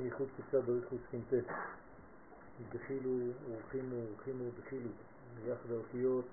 [0.00, 1.36] השם מחוץ קצת בריחוץ חינטה.
[2.74, 4.90] בחילו, ורחימו, ורחימו, בחילו.
[5.46, 6.24] יחד האותיות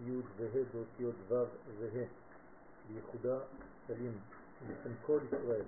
[0.00, 1.34] י' וה' באותיות ו'
[1.78, 2.04] וה'.
[2.92, 3.38] בייחודה
[3.86, 4.18] סלים,
[4.66, 5.64] בשם כל ישראל.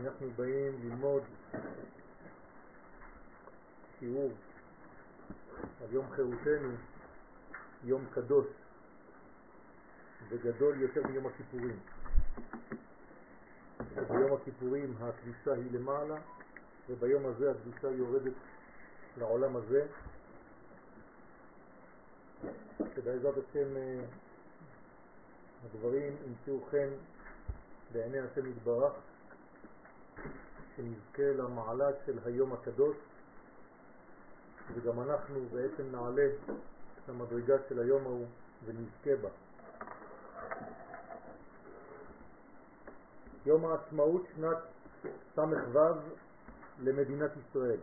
[0.00, 1.22] אנחנו באים ללמוד
[3.98, 4.32] שיעור
[5.80, 6.74] על יום חירותנו,
[7.84, 8.46] יום קדוש
[10.28, 11.78] וגדול יותר מיום הכיפורים.
[14.02, 16.16] ביום הכיפורים הקדושה היא למעלה,
[16.88, 18.32] וביום הזה הקדושה יורדת
[19.18, 19.86] לעולם הזה,
[22.94, 24.00] שבעזרת השם אה,
[25.64, 26.88] הדברים ימצאו חן
[27.92, 28.92] בעיני השם יתברך,
[30.76, 32.96] שנזכה למעלה של היום הקדוש,
[34.74, 38.26] וגם אנחנו בעצם נעלה את המדרגה של היום ההוא
[38.64, 39.28] ונזכה בה.
[43.46, 44.56] יום העצמאות שנת
[45.36, 45.80] ס"ו
[46.82, 47.78] למדינת ישראל.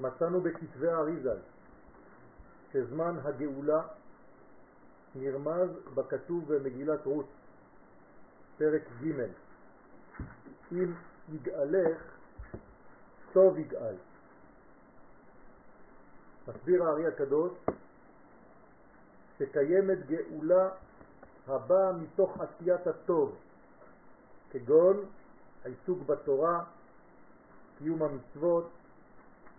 [0.00, 1.38] מצאנו בכתבי האריזל
[2.72, 3.82] שזמן הגאולה
[5.14, 7.26] נרמז בכתוב במגילת רות,
[8.58, 9.20] פרק ג'
[10.72, 10.92] אם
[11.32, 12.02] יגאלך,
[13.32, 13.94] טוב יגאל.
[16.48, 17.52] מסביר הארי הקדוש
[19.38, 20.68] שקיימת גאולה
[21.48, 23.36] הבאה מתוך עשיית הטוב,
[24.50, 25.04] כגון
[25.64, 26.64] העיסוק בתורה,
[27.78, 28.70] קיום המצוות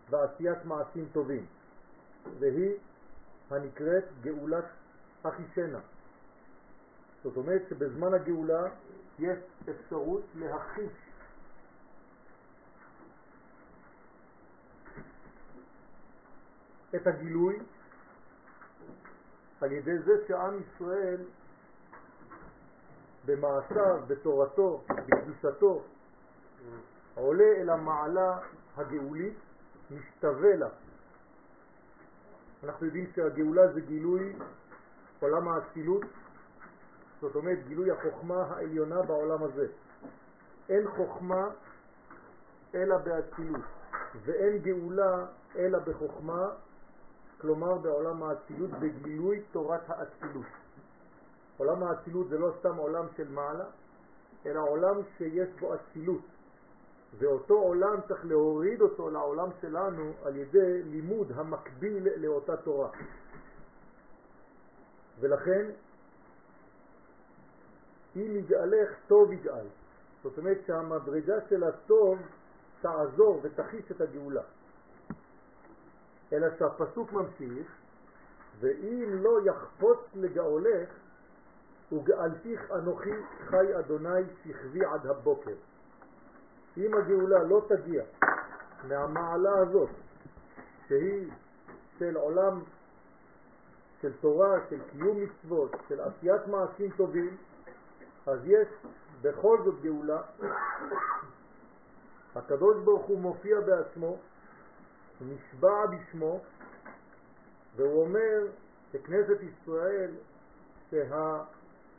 [0.10, 1.46] ועשיית מעשים טובים,
[2.40, 2.72] והיא
[3.50, 4.66] הנקראת גאולת
[5.24, 5.80] אחישנה.
[7.24, 8.64] זאת אומרת שבזמן הגאולה
[9.20, 9.40] יש
[9.70, 10.92] אפשרות להחיש
[16.96, 17.60] את הגילוי
[19.62, 21.22] על ידי זה שעם ישראל
[23.26, 25.82] במעשיו, בתורתו, בקדושתו,
[27.16, 28.38] עולה אל המעלה
[28.78, 29.34] הגאולית,
[29.92, 30.70] משתווה לה.
[32.64, 34.36] אנחנו יודעים שהגאולה זה גילוי
[35.20, 36.06] עולם האצילות,
[37.22, 39.68] זאת אומרת גילוי החוכמה העליונה בעולם הזה.
[40.70, 41.48] אין חוכמה
[42.76, 43.62] אלא באצילות,
[44.26, 45.26] ואין גאולה
[45.56, 46.50] אלא בחוכמה,
[47.42, 50.46] כלומר בעולם האצילות, בגילוי תורת האצילות.
[51.58, 53.66] עולם האצילות זה לא סתם עולם של מעלה,
[54.46, 56.22] אלא עולם שיש בו אצילות.
[57.18, 62.90] ואותו עולם צריך להוריד אותו לעולם שלנו על ידי לימוד המקביל לאותה תורה.
[65.20, 65.70] ולכן,
[68.16, 69.68] אם יגאלך, טוב יגאל.
[70.24, 72.20] זאת אומרת שהמדרגה של הטוב
[72.82, 74.44] תעזור ותחיש את הגאולה.
[76.34, 77.68] אלא שהפסוק ממשיך,
[78.60, 80.90] ואם לא יחפוץ לגאולך,
[81.94, 83.16] וגאלתיך אנוכי
[83.50, 85.56] חי אדוני שכבי עד הבוקר.
[86.78, 88.04] אם הגאולה לא תגיע
[88.88, 89.90] מהמעלה הזאת,
[90.88, 91.32] שהיא
[92.00, 92.62] של עולם
[94.02, 97.38] של תורה, של קיום מצוות, של עשיית מעשים טובים,
[98.28, 98.68] אז יש
[99.22, 100.22] בכל זאת גאולה.
[102.36, 104.18] הקדוש ברוך הוא מופיע בעצמו,
[105.22, 106.40] נשבע בשמו,
[107.76, 108.48] והוא אומר
[108.92, 110.12] שכנסת ישראל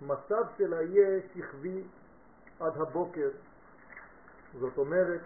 [0.07, 1.83] שהמצב שלה יהיה שכבי
[2.61, 3.29] עד הבוקר.
[4.59, 5.21] זאת אומרת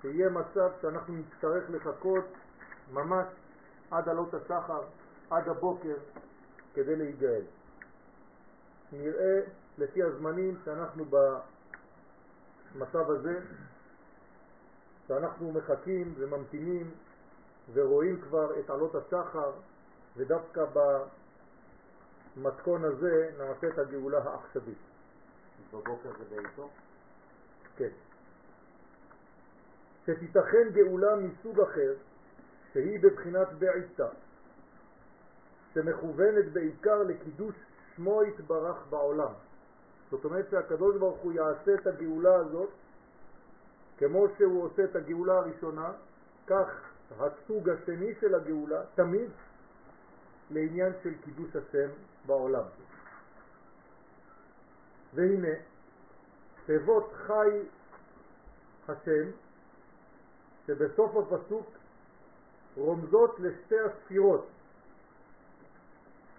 [0.00, 2.24] שיהיה מצב שאנחנו נצטרך לחכות
[2.92, 3.26] ממש
[3.90, 4.82] עד עלות השחר,
[5.30, 5.94] עד הבוקר,
[6.74, 7.42] כדי להיגאל.
[8.92, 9.40] נראה
[9.78, 11.04] לפי הזמנים שאנחנו
[12.74, 13.40] במצב הזה,
[15.08, 16.90] שאנחנו מחכים וממתינים
[17.72, 19.50] ורואים כבר את עלות השחר,
[20.16, 20.64] ודווקא
[22.36, 24.78] במתכון הזה נעשה את הגאולה העכשווית.
[25.72, 26.70] בבוקר זה בעיתו?
[27.76, 27.88] כן.
[30.06, 31.94] שתיתכן גאולה מסוג אחר,
[32.72, 34.08] שהיא בבחינת בעיתה,
[35.74, 37.54] שמכוונת בעיקר לקידוש
[37.96, 39.32] שמו יתברך בעולם.
[40.10, 42.68] זאת אומרת שהקדוש ברוך הוא יעשה את הגאולה הזאת
[43.98, 45.92] כמו שהוא עושה את הגאולה הראשונה,
[46.46, 46.68] כך
[47.18, 49.30] הסוג השני של הגאולה תמיד
[50.50, 51.88] לעניין של קידוש השם
[52.26, 52.64] בעולם.
[55.14, 55.54] והנה,
[56.66, 57.62] תיבות חי
[58.88, 59.30] השם,
[60.66, 61.66] שבסוף הפסוק
[62.76, 64.48] רומזות לשתי הספירות,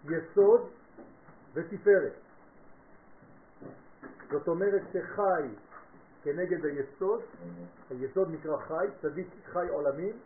[0.05, 0.69] יסוד
[1.53, 2.13] ותפארת.
[4.31, 5.47] זאת אומרת שחי
[6.23, 7.21] כנגד היסוד,
[7.89, 10.19] היסוד נקרא חי, צדיק חי עולמים,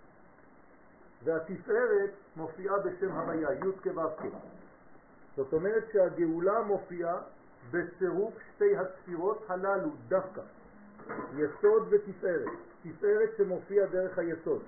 [1.23, 4.27] והתפארת מופיעה בשם הוויה, י' כו'
[5.37, 7.21] זאת אומרת שהגאולה מופיעה
[7.71, 10.41] בצירוף שתי הספירות הללו דווקא.
[11.37, 12.51] יסוד ותפארת,
[12.83, 14.61] תפארת שמופיע דרך היסוד,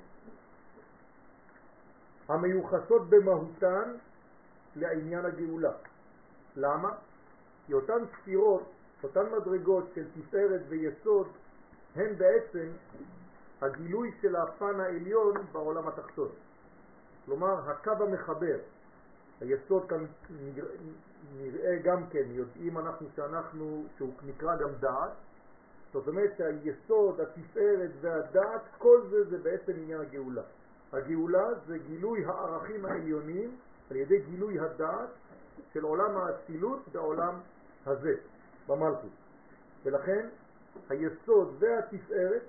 [2.28, 3.96] המיוחסות במהותן
[4.76, 5.72] לעניין הגאולה.
[6.56, 6.92] למה?
[7.68, 8.64] כי אותן ספירות,
[9.04, 11.28] אותן מדרגות של תפארת ויסוד,
[11.96, 12.68] הן בעצם
[13.62, 16.30] הגילוי של הפן העליון בעולם התחתון.
[17.26, 18.58] כלומר, הקו המחבר,
[19.42, 20.06] היסוד כאן
[21.38, 25.12] נראה גם כן, יודעים אנחנו שאנחנו, שהוא נקרא גם דעת,
[25.94, 30.42] זאת אומרת שהיסוד, התפארת והדעת, כל זה זה בעצם עניין הגאולה.
[30.94, 33.56] הגאולה זה גילוי הערכים העליונים
[33.92, 35.10] על ידי גילוי הדעת
[35.74, 37.40] של עולם האצילות בעולם
[37.86, 38.16] הזה,
[38.68, 39.12] במלכות.
[39.84, 40.28] ולכן
[40.90, 42.42] היסוד והתפארת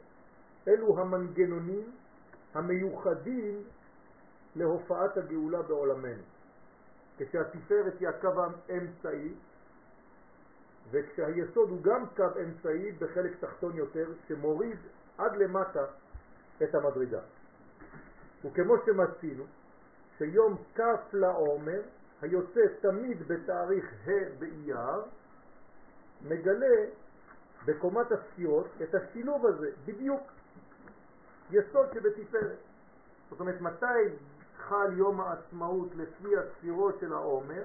[0.69, 1.91] אלו המנגנונים
[2.55, 3.63] המיוחדים
[4.57, 6.23] להופעת הגאולה בעולמנו.
[7.21, 8.29] כשהתפארת היא הקו
[8.69, 9.35] האמצעי,
[10.91, 14.79] וכשהיסוד הוא גם קו אמצעי בחלק תחתון יותר, שמוריד
[15.19, 15.85] עד למטה
[16.63, 17.21] את המדרגה.
[18.45, 19.45] וכמו שמצינו,
[20.19, 20.81] שיום כ'
[21.13, 21.81] לעומר,
[22.23, 25.03] היוצא תמיד בתאריך ה' באייר,
[26.23, 26.87] מגלה
[27.65, 30.23] בקומת הספירות את השילוב הזה, בדיוק,
[31.51, 32.59] יסוד שבתפארת.
[33.31, 33.87] זאת אומרת, מתי
[34.69, 37.63] חל יום העצמאות לפי הספירות של העומר?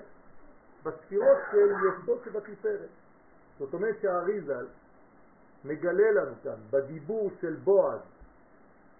[0.83, 2.89] בספירות של יסוד שבתפארת.
[3.59, 4.67] זאת אומרת שהאריזל
[5.65, 8.01] מגלה לנו כאן בדיבור של בועז,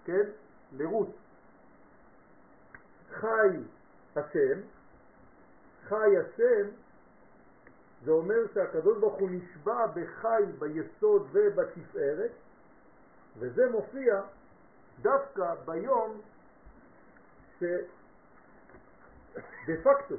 [0.04, 0.30] כן,
[0.72, 1.16] לרות,
[3.10, 3.48] חי
[4.16, 4.60] השם,
[5.88, 6.68] חי השם,
[8.04, 12.30] זה אומר שהקדוש ברוך הוא נשבע בחי ביסוד ובתפארת,
[13.38, 14.22] וזה מופיע
[15.02, 16.20] דווקא ביום
[17.58, 17.76] שדה
[19.82, 20.14] פקטו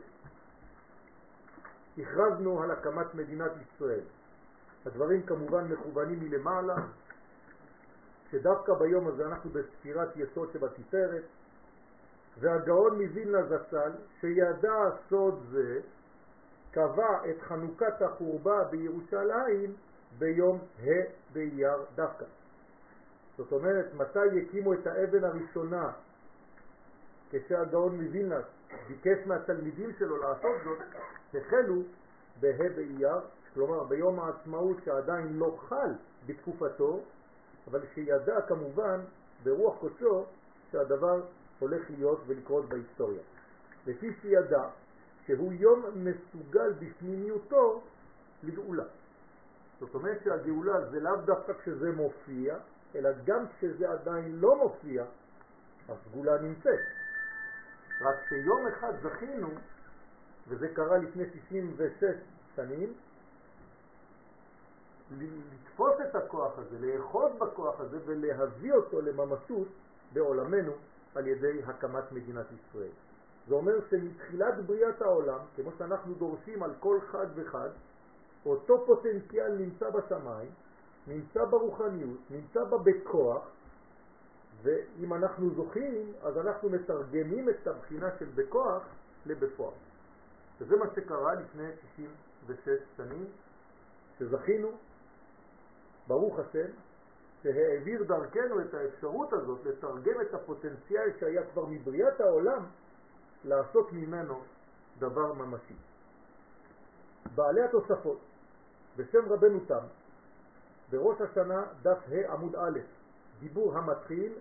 [1.98, 4.04] הכרזנו על הקמת מדינת ישראל.
[4.86, 6.76] הדברים כמובן מכוונים מלמעלה,
[8.32, 11.24] שדווקא ביום הזה אנחנו בספירת יסוד שבתפארת,
[12.40, 14.76] והגאון מווילנה זצ"ל, שידע
[15.10, 15.80] סוד זה,
[16.72, 19.76] קבע את חנוכת החורבה בירושלים
[20.18, 22.26] ביום ה' באייר דווקא.
[23.38, 25.92] זאת אומרת, מתי הקימו את האבן הראשונה
[27.32, 28.40] כשהגאון מווילנה
[28.88, 30.78] ביקש מהתלמידים שלו לעשות זאת,
[31.34, 31.82] החלו
[32.40, 33.20] בה' באייר,
[33.54, 35.92] כלומר ביום העצמאות שעדיין לא חל
[36.26, 37.02] בתקופתו,
[37.68, 39.00] אבל שידע כמובן
[39.44, 40.26] ברוח קודשו
[40.72, 41.22] שהדבר
[41.60, 43.22] הולך להיות ולקרות בהיסטוריה.
[43.88, 44.70] לפי שידע
[45.26, 47.82] שהוא יום מסוגל בפנימיותו
[48.44, 48.84] לגאולה.
[49.80, 52.58] זאת אומרת שהגאולה זה לאו דווקא כשזה מופיע,
[52.96, 55.06] אלא גם כשזה עדיין לא מופיע,
[55.90, 56.80] הסגולה נמצאת.
[58.02, 59.48] רק שיום אחד זכינו,
[60.48, 62.04] וזה קרה לפני 66
[62.56, 62.94] שנים,
[65.12, 69.68] לתפוס את הכוח הזה, לאחוז בכוח הזה ולהביא אותו לממשות
[70.14, 70.72] בעולמנו
[71.16, 72.92] על ידי הקמת מדינת ישראל.
[73.48, 77.70] זה אומר שמתחילת בריאת העולם, כמו שאנחנו דורשים על כל חג וחג,
[78.46, 80.50] אותו פוטנציאל נמצא בשמיים,
[81.08, 83.42] נמצא ברוחניות, נמצא בה בכוח,
[84.62, 88.84] ואם אנחנו זוכים, אז אנחנו מתרגמים את הבחינה של בכוח
[89.26, 89.74] לבפועל.
[90.60, 91.68] וזה מה שקרה לפני
[92.48, 93.26] 66 שנים,
[94.20, 94.72] שזכינו,
[96.08, 96.68] ברוך השם,
[97.44, 102.66] שהעביר דרכנו את האפשרות הזאת לתרגם את הפוטנציאל שהיה כבר מבריאת העולם,
[103.44, 104.42] לעשות ממנו
[105.00, 105.76] דבר ממשי.
[107.36, 108.20] בעלי התוספות,
[108.98, 109.86] בשם רבנו תם,
[110.92, 112.80] בראש השנה דף ה' עמוד א',
[113.40, 114.34] דיבור המתחיל,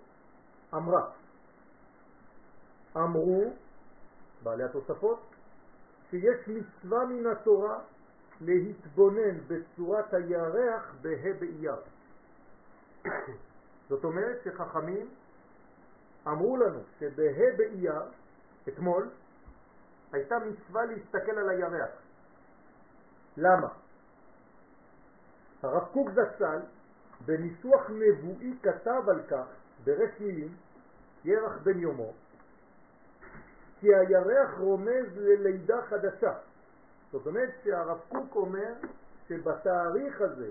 [0.74, 1.10] אמרה.
[2.96, 3.52] אמרו,
[4.42, 5.20] בעלי התוספות,
[6.10, 7.78] שיש מצווה מן התורה
[8.40, 11.76] להתבונן בצורת הירח בה' באייר.
[13.88, 15.08] זאת אומרת שחכמים
[16.26, 18.02] אמרו לנו שבה' באייר,
[18.68, 19.08] אתמול,
[20.12, 21.90] הייתה מצווה להסתכל על הירח.
[23.36, 23.68] למה?
[25.62, 26.60] הרב קוק זצ"ל
[27.26, 29.46] בניסוח נבואי כתב על כך
[29.86, 30.54] ברש מילים,
[31.24, 32.12] ירח בן יומו,
[33.80, 36.32] כי הירח רומז ללידה חדשה.
[37.12, 38.72] זאת אומרת שהרב קוק אומר
[39.28, 40.48] שבתאריך הזה,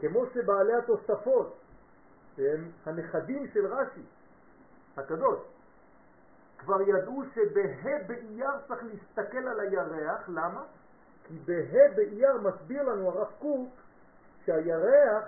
[0.00, 1.56] כמו שבעלי התוספות,
[2.36, 4.02] שהם הנכדים של רש"י,
[4.96, 5.38] הקדוש,
[6.58, 10.64] כבר ידעו שבה' באייר צריך להסתכל על הירח, למה?
[11.24, 13.68] כי בה' באייר מסביר לנו הרב קוק
[14.44, 15.24] שהירח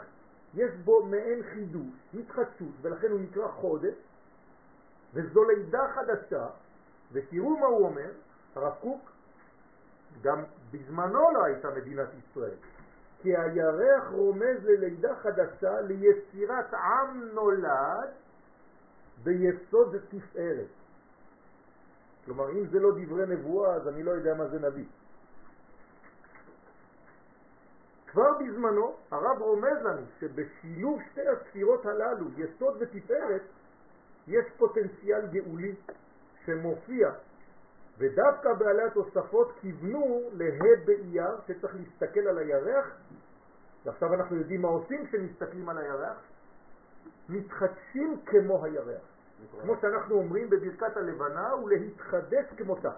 [0.55, 3.95] יש בו מעין חידוש, התחדשות, ולכן הוא נקרא חודש,
[5.14, 6.47] וזו לידה חדשה,
[7.12, 8.11] ותראו מה הוא אומר,
[8.55, 9.11] הרב קוק,
[10.23, 12.55] גם בזמנו לא הייתה מדינת ישראל,
[13.23, 18.11] כי הירח רומז ללידה חדשה ליצירת עם נולד
[19.23, 20.67] ביסוד תפארת.
[22.25, 24.85] כלומר, אם זה לא דברי נבואה, אז אני לא יודע מה זה נביא.
[28.11, 33.43] כבר בזמנו הרב רומז לנו שבשילוב שתי הספירות הללו, יסוד ותפארת,
[34.29, 35.75] יש פוטנציאל גאולי
[36.45, 37.11] שמופיע,
[37.99, 42.87] ודווקא בעלי התוספות כיוונו לה' באייר, שצריך להסתכל על הירח,
[43.85, 46.17] ועכשיו אנחנו יודעים מה עושים כשמסתכלים על הירח,
[47.29, 49.03] מתחדשים כמו הירח.
[49.62, 52.91] כמו שאנחנו אומרים בברכת הלבנה, ולהתחדש כמותה.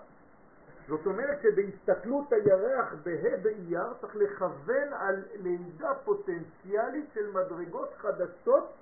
[0.91, 8.73] זאת אומרת שבהסתכלות הירח בה' באייר צריך לכוון על לידה פוטנציאלית של מדרגות חדשות,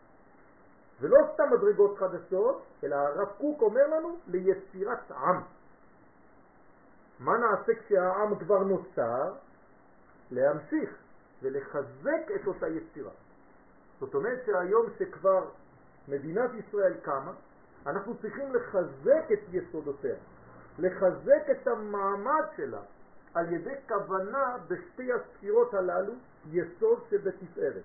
[1.01, 5.41] ולא סתם מדרגות חדשות, אלא הרב קוק אומר לנו ליצירת עם.
[7.21, 9.33] מה נעשה כשהעם כבר נוצר?
[10.31, 10.91] להמשיך
[11.43, 13.13] ולחזק את אותה יצירה.
[14.01, 15.49] זאת אומרת שהיום שכבר
[16.09, 17.33] מדינת ישראל קמה,
[17.87, 20.17] אנחנו צריכים לחזק את יסודותיה.
[20.79, 22.81] לחזק את המעמד שלה
[23.35, 26.13] על ידי כוונה בשתי הספירות הללו,
[26.51, 27.83] יסוד שבתפארת.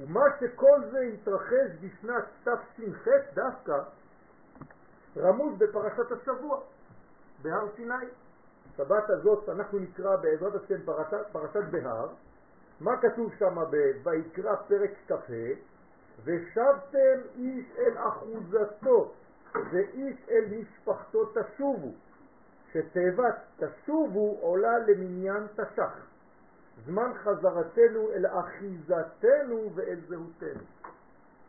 [0.00, 3.82] ומה שכל זה התרחש בשנת תש"ח דווקא
[5.16, 6.60] רמוז בפרשת השבוע,
[7.42, 8.06] בהר סיני.
[8.76, 12.08] שבת הזאת אנחנו נקרא בעזרת השם פרשת, פרשת בהר.
[12.80, 13.58] מה כתוב שם
[14.02, 15.32] בויקרא פרק כ"ה?
[16.24, 19.12] ושבתם איש אל אחוזתו
[19.70, 21.92] ואיש אל משפחתו תשובו,
[22.72, 25.92] שתיבת תשובו עולה למניין תשך.
[26.86, 30.62] זמן חזרתנו אל אחיזתנו ואל זהותנו.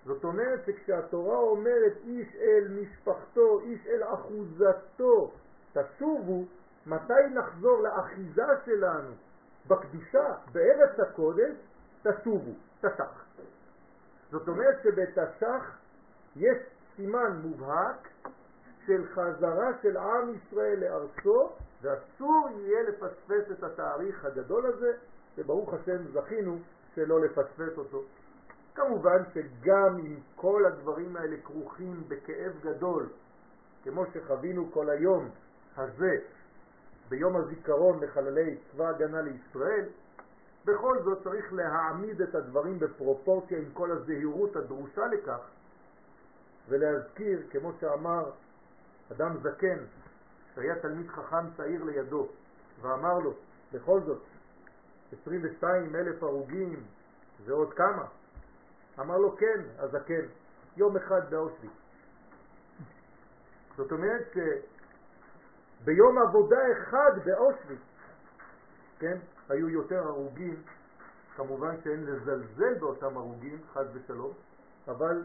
[0.06, 5.32] זאת אומרת שכשהתורה אומרת איש אל משפחתו, איש אל אחוזתו,
[5.74, 6.46] תשובו,
[6.86, 9.12] מתי נחזור לאחיזה שלנו
[9.68, 11.56] בקדושה, בארץ הקודש,
[12.04, 13.26] תשובו, תשך.
[14.32, 15.78] זאת אומרת שבתש"ח
[16.36, 16.58] יש
[16.96, 18.08] סימן מובהק
[18.86, 21.50] של חזרה של עם ישראל לארצו,
[21.82, 24.92] ואסור יהיה לפספס את התאריך הגדול הזה,
[25.38, 26.60] וברוך השם זכינו
[26.96, 28.04] שלא לפספס אותו.
[28.76, 33.10] כמובן שגם אם כל הדברים האלה כרוכים בכאב גדול,
[33.84, 35.30] כמו שחווינו כל היום
[35.78, 36.16] הזה,
[37.10, 39.86] ביום הזיכרון לחללי צבא הגנה לישראל,
[40.66, 45.40] בכל זאת צריך להעמיד את הדברים בפרופורציה עם כל הזהירות הדרושה לכך,
[46.70, 48.32] ולהזכיר, כמו שאמר
[49.12, 49.78] אדם זקן,
[50.56, 52.28] שהיה תלמיד חכם צעיר לידו,
[52.82, 53.34] ואמר לו,
[53.74, 54.22] בכל זאת,
[55.22, 56.84] 22 אלף הרוגים
[57.46, 58.06] זה עוד כמה?
[59.00, 60.26] אמר לו, כן, הזקן,
[60.78, 61.72] יום אחד באושוויץ.
[63.78, 64.34] זאת אומרת
[65.82, 67.80] שביום עבודה אחד באושוויץ,
[69.00, 69.18] כן,
[69.50, 70.64] היו יותר הרוגים,
[71.36, 74.34] כמובן שאין לזלזל באותם הרוגים, חד ושלום,
[74.88, 75.24] אבל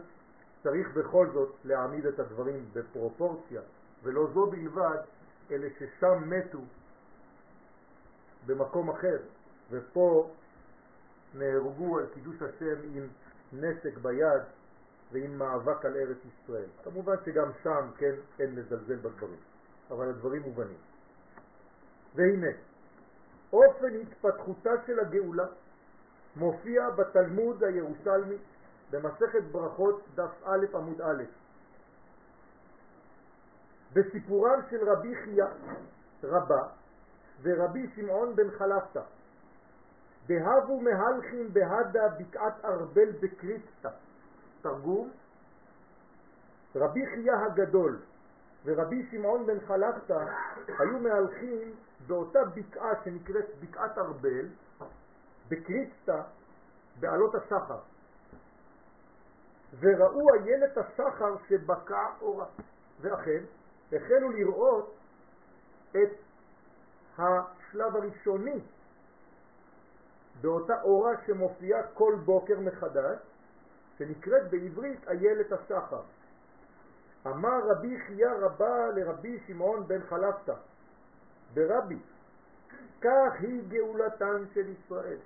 [0.63, 3.61] צריך בכל זאת להעמיד את הדברים בפרופורציה,
[4.03, 4.97] ולא זו בלבד,
[5.51, 6.59] אלה ששם מתו
[8.45, 9.17] במקום אחר,
[9.71, 10.31] ופה
[11.33, 13.07] נהרגו על קידוש השם עם
[13.53, 14.41] נשק ביד
[15.11, 16.69] ועם מאבק על ארץ ישראל.
[16.83, 19.39] כמובן שגם שם, כן, אין לזלזל בדברים,
[19.91, 20.77] אבל הדברים מובנים.
[22.15, 22.51] והנה,
[23.53, 25.47] אופן התפתחותה של הגאולה
[26.35, 28.35] מופיע בתלמוד הירושלמי
[28.91, 31.23] במסכת ברכות דף א' עמוד א'.
[33.93, 35.45] בסיפורם של רבי חייא
[36.23, 36.63] רבה
[37.41, 39.01] ורבי שמעון בן חלפתא
[40.27, 43.89] בהבו מהלכים בהדה בקעת ארבל בקריסטה.
[44.61, 45.11] תרגום?
[46.75, 47.99] רבי חייא הגדול
[48.65, 50.25] ורבי שמעון בן חלפתא
[50.67, 51.73] היו מהלכים
[52.07, 54.45] באותה בקעה שנקראת בקעת ארבל
[55.49, 56.23] בקריסטה
[56.99, 57.79] בעלות השחר
[59.79, 62.45] וראו איילת השחר שבקע אורה.
[63.01, 63.43] ואכן,
[63.93, 64.95] החלו לראות
[65.91, 66.09] את
[67.17, 68.59] השלב הראשוני
[70.41, 73.19] באותה אורה שמופיעה כל בוקר מחדש,
[73.97, 76.01] שנקראת בעברית איילת השחר.
[77.27, 80.53] אמר רבי חייא רבה לרבי שמעון בן חלפתא,
[81.53, 81.99] ברבי,
[83.01, 85.17] כך היא גאולתן של ישראל.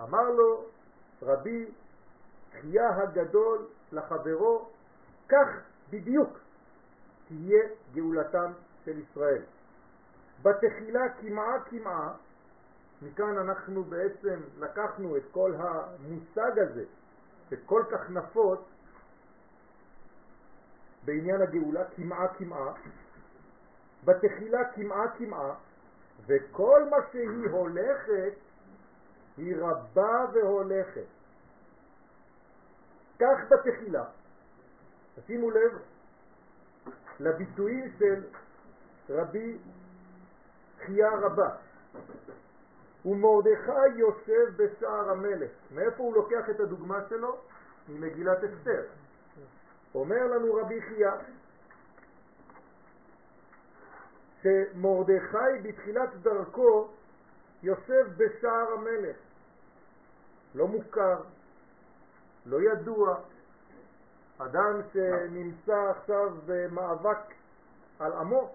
[0.00, 0.64] אמר לו
[1.22, 1.70] רבי
[2.52, 4.68] חייה הגדול לחברו,
[5.28, 5.48] כך
[5.90, 6.38] בדיוק
[7.28, 7.62] תהיה
[7.94, 8.52] גאולתם
[8.84, 9.42] של ישראל.
[10.42, 12.14] בתחילה כמעה כמעה,
[13.02, 16.84] מכאן אנחנו בעצם לקחנו את כל המושג הזה,
[17.50, 18.60] שכל כך נפוץ
[21.04, 22.72] בעניין הגאולה, כמעה כמעה,
[24.04, 25.54] בתחילה כמעה כמעה,
[26.26, 28.32] וכל מה שהיא הולכת
[29.36, 31.17] היא רבה והולכת.
[33.18, 34.04] כך בתחילה.
[35.26, 35.78] שימו לב
[37.20, 38.24] לביטויים של
[39.10, 39.58] רבי
[40.84, 41.50] חייה רבה.
[43.04, 45.50] ומרדכי יושב בשער המלך.
[45.74, 47.36] מאיפה הוא לוקח את הדוגמה שלו?
[47.88, 48.82] ממגילת אסתר.
[49.94, 51.12] אומר לנו רבי חייה
[54.42, 56.88] שמרדכי בתחילת דרכו
[57.62, 59.16] יושב בשער המלך.
[60.54, 61.20] לא מוכר,
[62.48, 63.20] לא ידוע,
[64.38, 67.18] אדם שנמצא עכשיו במאבק
[67.98, 68.54] על עמו,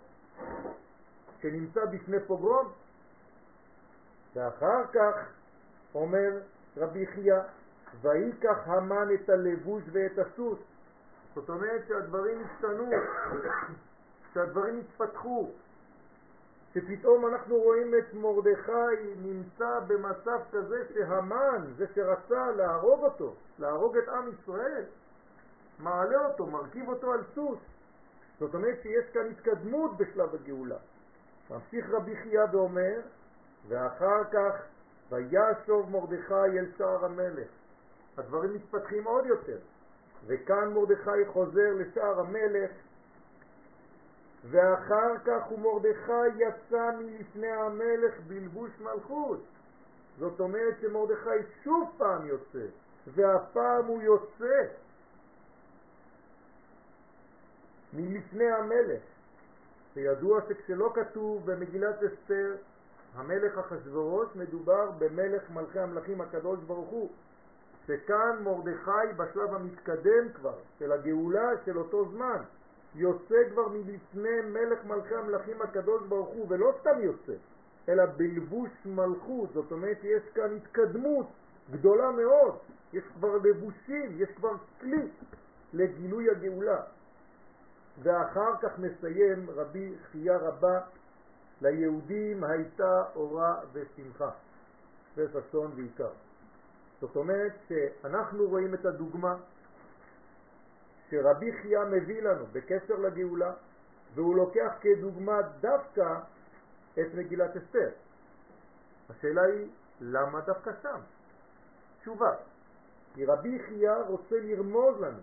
[1.42, 2.72] שנמצא בפני פוגרום,
[4.36, 5.16] ואחר כך
[5.96, 6.40] אומר
[6.78, 7.42] רבי חייא,
[8.02, 10.60] ויקח המן את הלבוש ואת הסוס.
[11.36, 12.90] זאת אומרת שהדברים השתנו,
[14.34, 15.52] שהדברים התפתחו,
[16.74, 24.10] שפתאום אנחנו רואים את מרדכי נמצא במצב כזה שהמן, זה שרצה להרוג אותו, להרוג את
[24.10, 24.84] עם ישראל,
[25.80, 27.60] מעלה אותו, מרכיב אותו על סוס.
[28.40, 30.78] זאת אומרת שיש כאן התקדמות בשלב הגאולה.
[31.50, 33.00] ממשיך רבי חייא ואומר,
[33.68, 34.54] ואחר כך
[35.10, 37.48] וישוב מרדכי אל שער המלך.
[38.18, 39.58] הדברים מתפתחים עוד יותר.
[40.28, 42.72] וכאן מרדכי חוזר לשער המלך,
[44.50, 49.40] ואחר כך ומרדכי יצא מלפני המלך בלבוש מלכות.
[50.20, 51.30] זאת אומרת שמרדכי
[51.64, 52.66] שוב פעם יוצא,
[53.08, 54.64] והפעם הוא יוצא
[57.94, 59.02] מלפני המלך.
[59.96, 62.56] וידוע שכשלא כתוב במגילת אסתר
[63.16, 67.10] המלך אחשוורוש, מדובר במלך מלכי המלכים הקדוש ברוך הוא,
[67.88, 72.44] שכאן מרדכי בשלב המתקדם כבר של הגאולה של אותו זמן
[72.96, 77.34] יוצא כבר מלפני מלך מלכי המלכים הקדוש ברוך הוא, ולא סתם יוצא,
[77.90, 81.28] אלא בלבוש מלכות, זאת אומרת יש כאן התקדמות
[81.72, 82.58] גדולה מאוד,
[82.94, 85.08] יש כבר לבושים, יש כבר כלי
[85.74, 86.82] לגילוי הגאולה.
[88.04, 90.82] ואחר כך מסיים רבי חייה רבה,
[91.62, 94.30] ליהודים הייתה אורה ושמחה,
[95.18, 96.12] וששון ועיקר.
[97.02, 99.36] זאת אומרת שאנחנו רואים את הדוגמה
[101.14, 103.54] שרבי חייה מביא לנו בקשר לגאולה,
[104.16, 106.20] והוא לוקח כדוגמה דווקא
[106.94, 107.90] את מגילת אסתר.
[109.10, 109.68] השאלה היא,
[110.02, 111.00] למה דווקא שם?
[112.00, 112.36] תשובה,
[113.14, 115.20] כי רבי חייה רוצה לרמוז לנו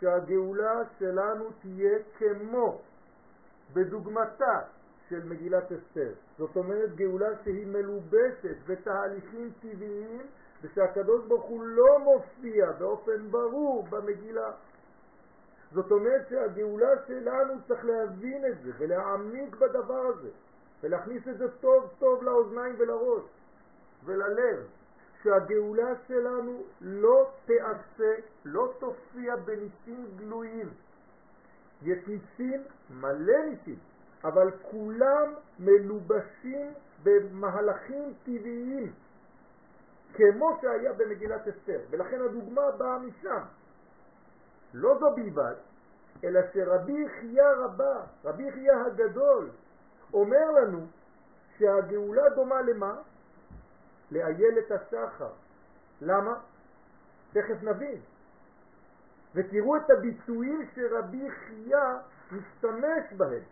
[0.00, 2.80] שהגאולה שלנו תהיה כמו
[3.72, 4.60] בדוגמתה
[5.08, 6.12] של מגילת אסתר.
[6.38, 10.22] זאת אומרת גאולה שהיא מלובשת בתהליכים טבעיים
[10.62, 14.50] ושהקדוש ברוך הוא לא מופיע באופן ברור במגילה.
[15.72, 20.28] זאת אומרת שהגאולה שלנו צריך להבין את זה ולהעמיק בדבר הזה
[20.82, 23.24] ולהכניס את זה טוב טוב לאוזניים ולראש
[24.04, 24.66] וללב
[25.22, 30.68] שהגאולה שלנו לא תעשה, לא תופיע בניסים גלויים.
[31.82, 33.78] יש ניסים, מלא ניסים,
[34.24, 38.92] אבל כולם מלובשים במהלכים טבעיים,
[40.14, 43.42] כמו שהיה במגילת אסתר, ולכן הדוגמה באה משם.
[44.74, 45.54] לא זו בלבד,
[46.24, 49.50] אלא שרבי חייה רבה, רבי חייה הגדול,
[50.12, 50.86] אומר לנו
[51.58, 52.94] שהגאולה דומה למה?
[54.10, 55.30] לאיילת השחר.
[56.00, 56.34] למה?
[57.32, 58.00] תכף נבין.
[59.34, 61.98] ותראו את הביטויים שרבי חייה
[62.32, 63.42] משתמש בהם.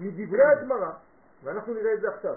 [0.00, 0.90] מדברי הגמרא,
[1.44, 2.34] ואנחנו נראה את זה עכשיו,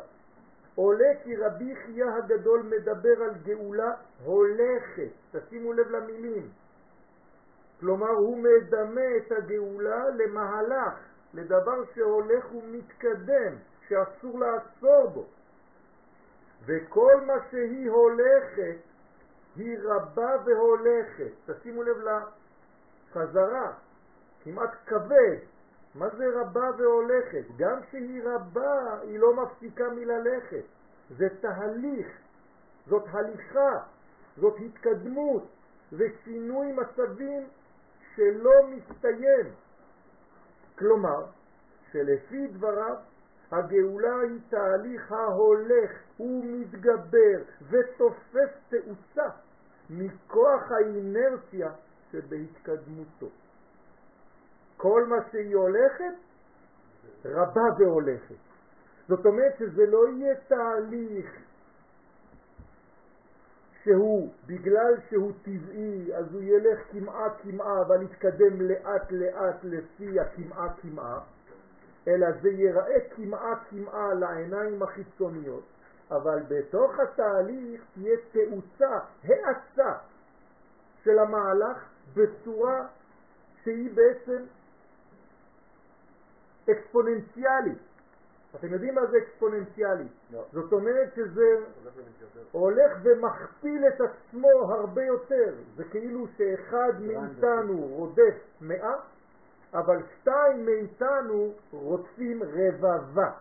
[0.75, 3.91] עולה כי רבי חייה הגדול מדבר על גאולה
[4.23, 5.09] הולכת.
[5.31, 6.49] תשימו לב למילים.
[7.83, 10.93] כלומר, הוא מדמה את הגאולה למהלך,
[11.33, 13.53] לדבר שהולך ומתקדם,
[13.87, 15.25] שאסור לעצור בו.
[16.65, 18.75] וכל מה שהיא הולכת,
[19.55, 21.31] היא רבה והולכת.
[21.45, 21.97] תשימו לב
[23.15, 23.71] לחזרה,
[24.43, 25.37] כמעט כבד.
[25.95, 27.43] מה זה רבה והולכת?
[27.57, 30.63] גם כשהיא רבה, היא לא מפסיקה מללכת.
[31.17, 32.07] זה תהליך,
[32.87, 33.79] זאת הליכה,
[34.37, 35.43] זאת התקדמות
[35.93, 37.47] ושינוי מצבים
[38.15, 39.45] שלא מסתיים.
[40.77, 41.25] כלומר,
[41.91, 42.95] שלפי דבריו
[43.51, 49.29] הגאולה היא תהליך ההולך ומתגבר ותופס תאוצה
[49.89, 51.71] מכוח האינרציה
[52.11, 53.29] שבהתקדמותו.
[54.77, 56.13] כל מה שהיא הולכת,
[57.25, 58.35] רבה והולכת.
[59.07, 61.42] זאת אומרת שזה לא יהיה תהליך
[63.83, 70.73] שהוא, בגלל שהוא טבעי, אז הוא ילך כמעה כמעה, אבל יתקדם לאט לאט לפי הכמעה
[70.81, 71.19] כמעה,
[72.07, 75.63] אלא זה ייראה כמעה כמעה לעיניים החיצוניות,
[76.11, 79.93] אבל בתוך התהליך תהיה תאוצה, האצה
[81.03, 81.77] של המהלך
[82.13, 82.87] בצורה
[83.63, 84.43] שהיא בעצם
[86.71, 87.92] אקספוננציאלית.
[88.55, 90.07] אתם יודעים מה זה אקספוננציאלי?
[90.31, 90.45] לא.
[90.51, 91.55] זאת אומרת שזה
[92.51, 95.53] הולך ומכפיל את עצמו הרבה יותר.
[95.75, 98.95] זה כאילו שאחד מאיתנו רודף מאה,
[99.73, 103.31] אבל שתיים מאיתנו רודפים רבבה.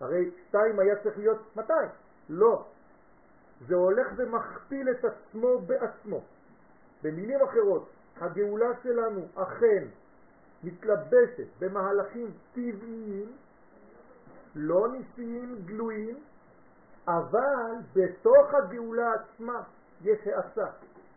[0.00, 1.88] הרי שתיים היה צריך להיות 200.
[2.28, 2.64] לא.
[3.68, 6.20] זה הולך ומכפיל את עצמו בעצמו.
[7.02, 7.88] במילים אחרות,
[8.20, 9.84] הגאולה שלנו אכן
[10.64, 13.32] מתלבשת במהלכים טבעיים,
[14.54, 16.16] לא ניסיים גלויים,
[17.08, 19.62] אבל בתוך הגאולה עצמה
[20.02, 20.66] יש האצה,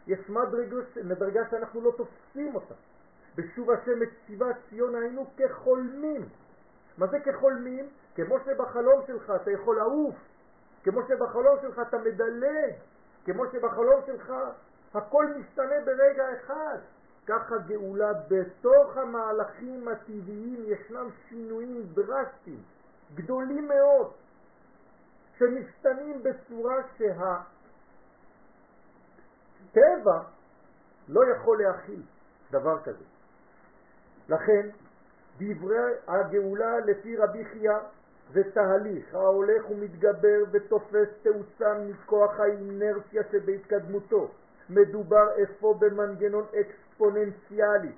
[0.08, 2.74] יש מדרגה, מדרגה שאנחנו לא תופסים אותה.
[3.36, 6.30] בשוב השם שיבת ציון היינו כחולמים.
[6.98, 7.90] מה זה כחולמים?
[8.16, 10.16] כמו שבחלום שלך אתה יכול לעוף,
[10.84, 12.74] כמו שבחלום שלך אתה מדלג,
[13.26, 14.34] כמו שבחלום שלך
[14.94, 16.78] הכל משתנה ברגע אחד.
[17.28, 22.62] ככה גאולה בתוך המהלכים הטבעיים ישנם שינויים דרסטיים,
[23.16, 24.12] גדולים מאוד,
[25.38, 26.76] שמשתנים בצורה
[29.72, 30.24] שהטבע
[31.08, 32.02] לא יכול להכיל
[32.52, 33.04] דבר כזה.
[34.30, 34.70] לכן
[35.38, 37.78] דברי הגאולה לפי רבי חייא
[38.34, 44.32] זה תהליך ההולך ומתגבר ותופס תאוצה מכוח האינרציה שבהתקדמותו.
[44.70, 47.92] מדובר אפוא במנגנון אקספוננציאלי,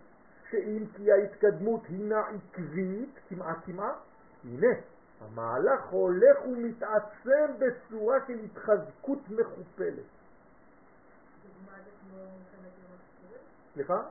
[0.49, 3.95] שאם כי ההתקדמות הינה עקבית, כמעט כמעט,
[4.43, 4.73] הנה,
[5.21, 10.03] המהלך הולך ומתעצם בצורה של התחזקות מכופלת.
[13.73, 14.01] סליחה?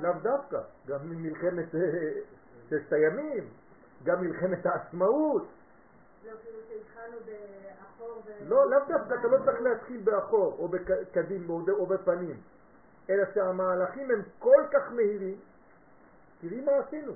[0.00, 1.80] לאו דווקא, גם מלחמת אה,
[2.68, 3.48] ששת הימים,
[4.04, 5.46] גם מלחמת העצמאות.
[6.24, 8.48] לא, כאילו שהתחלנו באחור ו...
[8.48, 12.36] לא, לאו דווקא, אתה לא צריך להתחיל באחור או בקדים או בפנים,
[13.10, 15.36] אלא שהמהלכים הם כל כך מהירים,
[16.40, 17.12] תראי מה עשינו.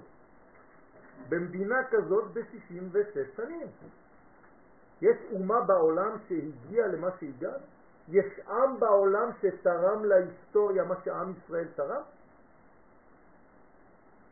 [1.28, 3.66] במדינה כזאת ב-66 שנים.
[5.02, 7.64] יש אומה בעולם שהגיעה למה שהגענו?
[8.08, 12.02] יש עם בעולם שתרם להיסטוריה מה שעם ישראל תרם?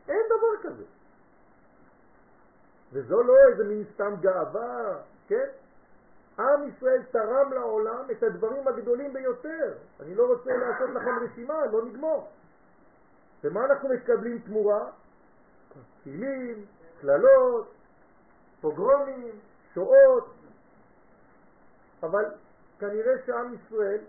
[0.07, 0.83] אין דבר כזה.
[2.93, 5.47] וזו לא איזה מין סתם גאווה, כן?
[6.39, 9.73] עם ישראל תרם לעולם את הדברים הגדולים ביותר.
[9.99, 12.29] אני לא רוצה לעשות לכם רשימה, לא נגמור.
[13.43, 14.89] ומה אנחנו מקבלים תמורה?
[16.03, 16.65] טילים,
[17.01, 17.73] כללות,
[18.61, 19.31] פוגרומים,
[19.73, 20.33] שואות,
[22.03, 22.25] אבל
[22.79, 24.01] כנראה שעם ישראל,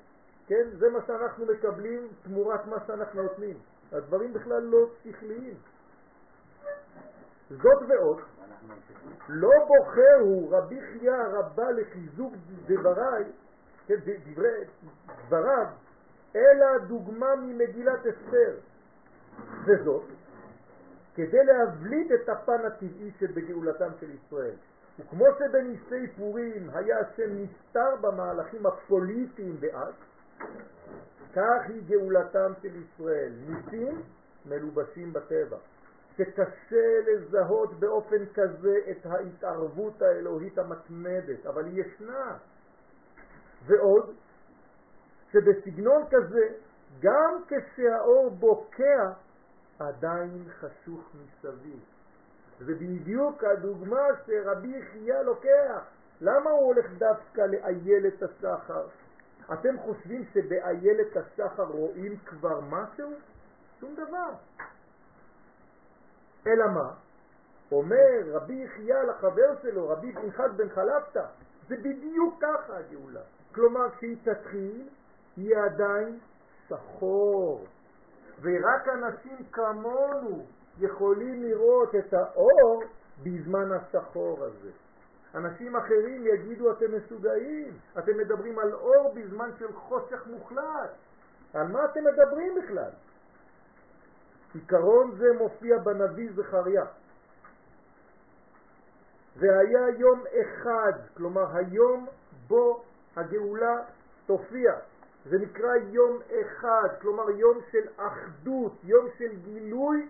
[0.47, 3.59] כן, זה מה שאנחנו מקבלים תמורת מה שאנחנו נותנים.
[3.93, 5.55] הדברים בכלל לא שכליים.
[7.51, 8.21] זאת ועוד,
[9.29, 12.33] לא בוחר הוא רבי חייא רבה לחיזוק
[12.67, 13.25] דבריי,
[13.87, 13.95] כן,
[14.25, 14.65] דברי,
[15.27, 15.67] דבריו,
[16.37, 18.55] אלא דוגמה ממגילת אסתר.
[19.67, 20.05] וזאת,
[21.15, 24.55] כדי להבליט את הפן הטבעי שבגאולתם של ישראל.
[24.99, 29.95] וכמו שבניסי פורים היה השם נסתר במהלכים הפוליטיים דאז,
[31.35, 33.33] כך היא גאולתם של ישראל.
[33.49, 34.03] ניסים
[34.47, 35.57] מלובשים בטבע.
[36.17, 42.37] שקשה לזהות באופן כזה את ההתערבות האלוהית המתמדת, אבל היא ישנה.
[43.67, 44.15] ועוד,
[45.33, 46.49] שבסגנון כזה,
[47.01, 49.11] גם כשהאור בוקע,
[49.79, 51.81] עדיין חשוך מסביב.
[52.59, 55.83] זה בדיוק הדוגמה שרבי יחיה לוקח.
[56.21, 58.87] למה הוא הולך דווקא לאיילת השחר?
[59.53, 63.11] אתם חושבים שבאיילת השחר רואים כבר משהו?
[63.81, 64.31] שום דבר.
[66.47, 66.95] אלא מה?
[67.73, 71.25] אומר רבי יחיה לחבר שלו, רבי פנחס בן חלפתא,
[71.69, 73.21] זה בדיוק ככה הגאולה.
[73.55, 74.89] כלומר, כשהיא תתחיל,
[75.37, 76.19] היא עדיין
[76.69, 77.67] שחור.
[78.45, 80.47] ורק אנשים כמונו
[80.79, 82.83] יכולים לראות את האור
[83.23, 84.71] בזמן השחור הזה.
[85.35, 90.91] אנשים אחרים יגידו אתם משוגעים, אתם מדברים על אור בזמן של חושך מוחלט.
[91.55, 92.91] על מה אתם מדברים בכלל?
[94.55, 96.85] עיקרון זה מופיע בנביא זכריה.
[99.37, 102.07] והיה יום אחד, כלומר היום
[102.49, 102.83] בו
[103.17, 103.77] הגאולה
[104.27, 104.73] תופיע.
[105.25, 110.09] זה נקרא יום אחד, כלומר יום של אחדות, יום של גילוי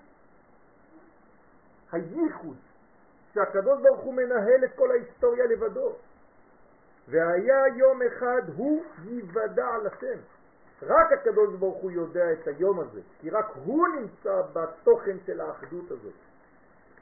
[1.93, 2.57] הייחוד,
[3.35, 5.93] שהקדוש ברוך הוא מנהל את כל ההיסטוריה לבדו.
[7.09, 10.19] והיה יום אחד הוא ייוודע על השם.
[10.83, 15.91] רק הקדוש ברוך הוא יודע את היום הזה, כי רק הוא נמצא בתוכן של האחדות
[15.91, 16.13] הזאת.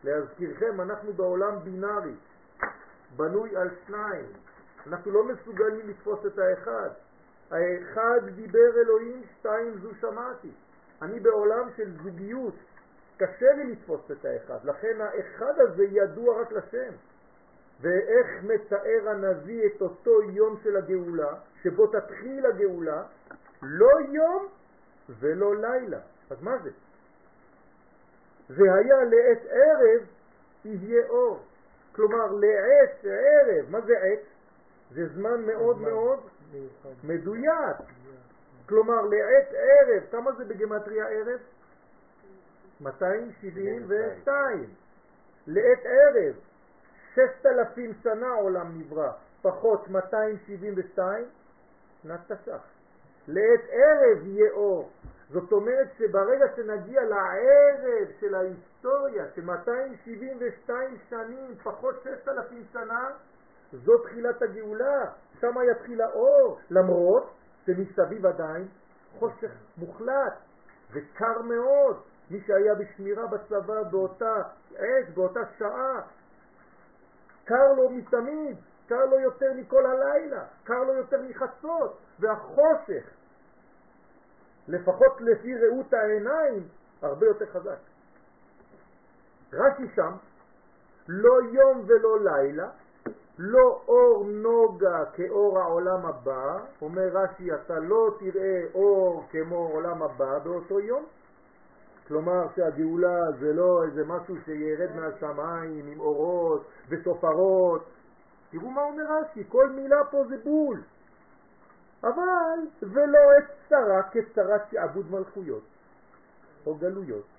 [0.04, 2.14] להזכירכם, אנחנו בעולם בינארי,
[3.16, 4.26] בנוי על שניים.
[4.86, 6.90] אנחנו לא מסוגלים לתפוס את האחד.
[7.52, 10.50] האחד דיבר אלוהים, שתיים זו שמעתי.
[11.02, 12.54] אני בעולם של זוגיות,
[13.16, 16.92] קשה לי לתפוס את האחד, לכן האחד הזה ידוע רק לשם.
[17.80, 23.02] ואיך מתאר הנביא את אותו יום של הגאולה, שבו תתחיל הגאולה,
[23.62, 24.48] לא יום
[25.20, 25.98] ולא לילה.
[26.30, 26.70] אז מה זה?
[28.48, 30.00] זה היה לעת ערב
[30.64, 31.40] יהיה אור.
[31.94, 34.20] כלומר, לעת ערב, מה זה עת?
[34.94, 36.20] זה זמן מאוד מאוד
[37.04, 37.76] מדויק.
[38.68, 41.40] כלומר, לעת ערב, כמה זה בגמטריה ערב?
[42.80, 44.66] 272.
[45.46, 46.34] לעת ערב,
[47.14, 49.12] 6,000 שנה עולם נברא,
[49.42, 51.24] פחות 272,
[52.02, 52.62] שנת תש"ח.
[53.28, 54.90] לעת ערב יהיה אור.
[55.30, 63.10] זאת אומרת שברגע שנגיע לערב של ההיסטוריה, של 272 שנים, פחות 6,000 שנה,
[63.72, 65.04] זו תחילת הגאולה,
[65.42, 67.30] שם יתחיל האור, למרות
[67.66, 68.68] שמסביב עדיין
[69.18, 70.32] חושך מוחלט
[70.92, 72.00] וקר מאוד.
[72.30, 74.42] מי שהיה בשמירה בצבא באותה
[74.76, 76.00] עת, באותה שעה,
[77.44, 78.56] קר לו מתמיד,
[78.88, 83.04] קר לו יותר מכל הלילה, קר לו יותר מחצות, והחושך,
[84.68, 86.68] לפחות לפי ראות העיניים,
[87.02, 87.78] הרבה יותר חזק.
[89.52, 90.12] רש"י שם,
[91.08, 92.68] לא יום ולא לילה,
[93.38, 100.38] לא אור נוגה כאור העולם הבא, אומר רש"י, אתה לא תראה אור כמו עולם הבא
[100.38, 101.04] באותו יום,
[102.08, 107.84] כלומר שהגאולה זה לא איזה משהו שירד מהשמיים עם אורות וסופרות.
[108.50, 110.82] תראו מה אומר רש"י, כל מילה פה זה בול.
[112.04, 115.62] אבל ולא את צרה כצרת שעבוד מלכויות
[116.66, 117.31] או גלויות.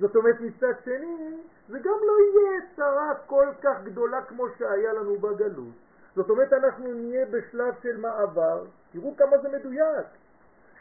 [0.00, 1.36] זאת אומרת מצד שני
[1.68, 5.74] זה גם לא יהיה צרה כל כך גדולה כמו שהיה לנו בגלות.
[6.16, 10.06] זאת אומרת אנחנו נהיה בשלב של מעבר, תראו כמה זה מדויק.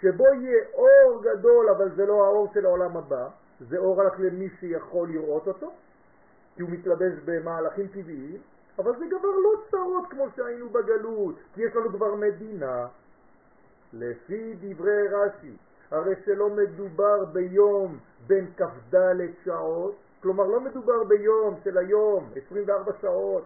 [0.02, 3.28] שבו יהיה אור גדול, אבל זה לא האור של העולם הבא,
[3.60, 5.72] זה אור רק למי שיכול לראות אותו,
[6.56, 8.42] כי הוא מתלבש במהלכים טבעיים,
[8.80, 12.88] אבל זה כבר לא צרות כמו שהיינו בגלות, כי יש לנו כבר מדינה.
[13.94, 15.56] לפי דברי רש"י,
[15.92, 17.98] הרי שלא מדובר ביום
[18.28, 18.96] בין כ"ד
[19.46, 23.44] שעות, כלומר לא מדובר ביום של היום, 24 שעות,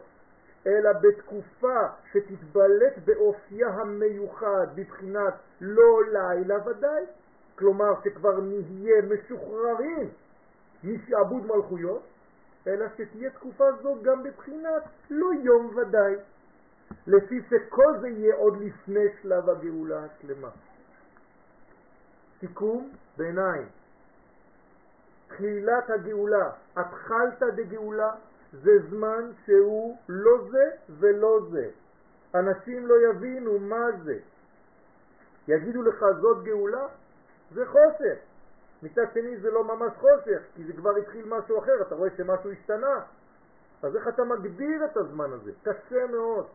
[0.68, 1.80] אלא בתקופה
[2.12, 7.04] שתתבלט באופייה המיוחד בבחינת לא לילה ודאי,
[7.56, 10.10] כלומר שכבר נהיה משוחררים
[10.84, 12.02] משעבוד מלכויות,
[12.68, 16.16] אלא שתהיה תקופה זו גם בבחינת לא יום ודאי,
[17.08, 20.50] לפי שכל זה יהיה עוד לפני שלב הגאולה השלמה.
[22.42, 23.68] סיכום ביניים,
[25.28, 28.12] תחילת הגאולה, התחלת דגאולה,
[28.54, 31.70] זה זמן שהוא לא זה ולא זה.
[32.36, 34.20] אנשים לא יבינו מה זה.
[35.48, 36.88] יגידו לך זאת גאולה,
[37.52, 38.18] זה חושך.
[38.84, 42.52] מצד שני זה לא ממש חושך, כי זה כבר התחיל משהו אחר, אתה רואה שמשהו
[42.52, 43.04] השתנה.
[43.84, 45.52] אז איך אתה מגדיר את הזמן הזה?
[45.64, 46.46] קשה מאוד.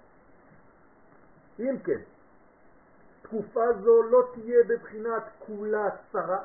[1.60, 2.00] אם כן,
[3.26, 6.44] תקופה זו לא תהיה בבחינת כולה צרה,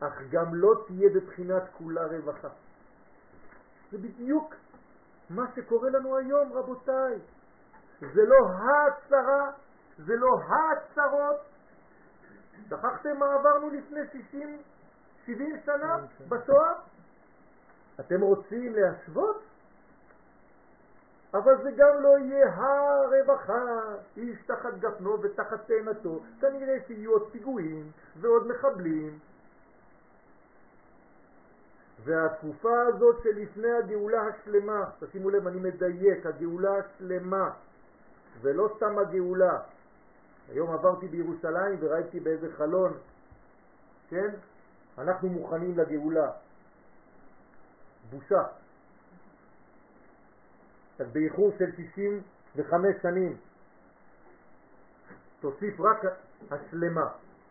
[0.00, 2.48] אך גם לא תהיה בבחינת כולה רווחה.
[3.92, 4.54] זה בדיוק
[5.30, 7.18] מה שקורה לנו היום, רבותיי.
[8.00, 9.50] זה לא הצרה,
[9.98, 11.40] זה לא הצרות.
[12.68, 14.62] שכחתם מה עברנו לפני 60,
[15.26, 15.96] 70 שנה
[16.28, 16.72] בשואה?
[18.00, 19.42] אתם רוצים להשוות?
[21.34, 27.90] אבל זה גם לא יהיה הרווחה, איש תחת גפנו ותחת תאנתו, כנראה שיהיו עוד פיגועים
[28.20, 29.18] ועוד מחבלים
[32.04, 37.50] והתקופה הזאת שלפני הגאולה השלמה, תשימו לב, אני מדייק, הגאולה השלמה,
[38.40, 39.58] ולא סתם הגאולה.
[40.48, 42.92] היום עברתי בירושלים וראיתי באיזה חלון,
[44.10, 44.30] כן?
[44.98, 46.30] אנחנו מוכנים לגאולה.
[48.10, 48.42] בושה.
[50.98, 53.36] אז באיחור של 65 שנים,
[55.40, 55.98] תוסיף רק
[56.50, 57.08] השלמה,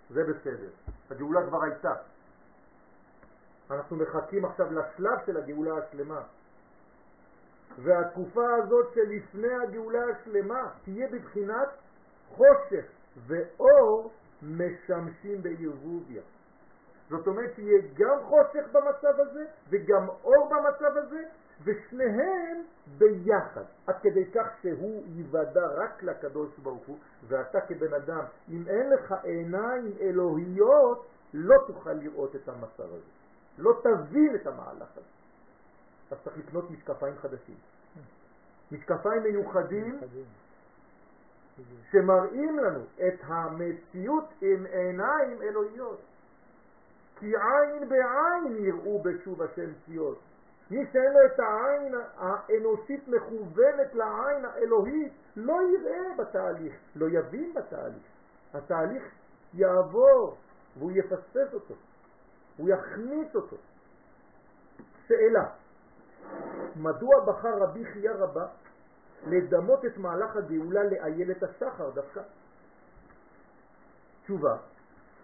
[0.09, 0.69] זה בסדר.
[1.09, 1.93] הגאולה כבר הייתה.
[3.71, 6.21] אנחנו מחכים עכשיו לשלב של הגאולה השלמה.
[7.77, 11.69] והתקופה הזאת שלפני הגאולה השלמה תהיה בבחינת
[12.29, 12.85] חושך
[13.27, 16.21] ואור משמשים בערבוביה.
[17.09, 21.23] זאת אומרת שיהיה גם חושך במצב הזה וגם אור במצב הזה
[21.63, 22.63] ושניהם
[22.97, 26.97] ביחד, עד כדי כך שהוא יוודע רק לקדוש ברוך הוא,
[27.27, 33.11] ואתה כבן אדם, אם אין לך עיניים אלוהיות, לא תוכל לראות את המצב הזה.
[33.57, 35.07] לא תבין את המהלך הזה.
[36.11, 37.55] אז צריך לקנות משקפיים חדשים.
[38.71, 39.99] משקפיים מיוחדים
[41.91, 45.99] שמראים לנו את המציאות עם עיניים אלוהיות.
[47.19, 50.15] כי עין בעין יראו בשוב השם ציון.
[50.71, 58.03] מי שאין לו את העין האנושית מכוונת לעין האלוהית לא יראה בתהליך, לא יבין בתהליך.
[58.53, 59.03] התהליך
[59.53, 60.37] יעבור
[60.77, 61.73] והוא יפספס אותו,
[62.57, 63.57] הוא יכניס אותו.
[65.07, 65.45] שאלה,
[66.75, 68.47] מדוע בחר רבי חייא רבה
[69.27, 72.21] לדמות את מהלך הגאולה לאיילת השחר דווקא?
[74.23, 74.57] תשובה,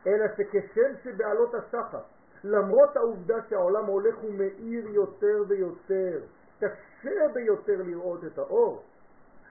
[0.07, 2.01] אלא שכשם שבעלות השחר,
[2.43, 6.19] למרות העובדה שהעולם הולך ומאיר יותר ויותר,
[6.59, 8.83] קשה ביותר לראות את האור,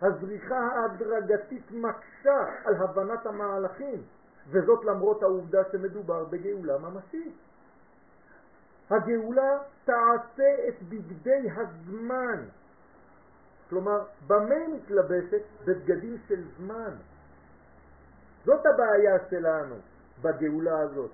[0.02, 4.02] הזריחה ההדרגתית מקשה על הבנת המהלכים,
[4.50, 7.34] וזאת למרות העובדה שמדובר בגאולה ממשית.
[8.90, 12.44] הגאולה תעשה את בגדי הזמן.
[13.70, 15.42] כלומר, במה מתלבשת?
[15.64, 16.94] בבגדים של זמן.
[18.44, 19.74] זאת הבעיה שלנו
[20.22, 21.10] בגאולה הזאת.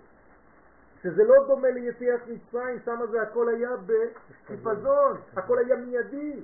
[1.05, 6.43] שזה לא דומה ליציאת מצרים, שם זה הכל היה בחיפזון, הכל היה מיידי.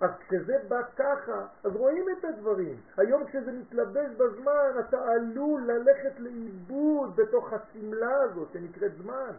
[0.00, 2.76] אז כשזה בא ככה, אז רואים את הדברים.
[2.96, 9.32] היום כשזה מתלבש בזמן, אתה עלול ללכת לאיבוד בתוך הסמלה הזאת שנקראת זמן.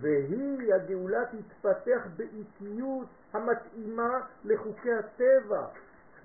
[0.00, 5.66] והיא, הגאולה תתפתח באיטיות המתאימה לחוקי הטבע,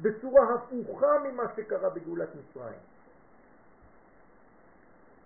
[0.01, 2.79] בצורה הפוכה ממה שקרה בגאולת מצרים.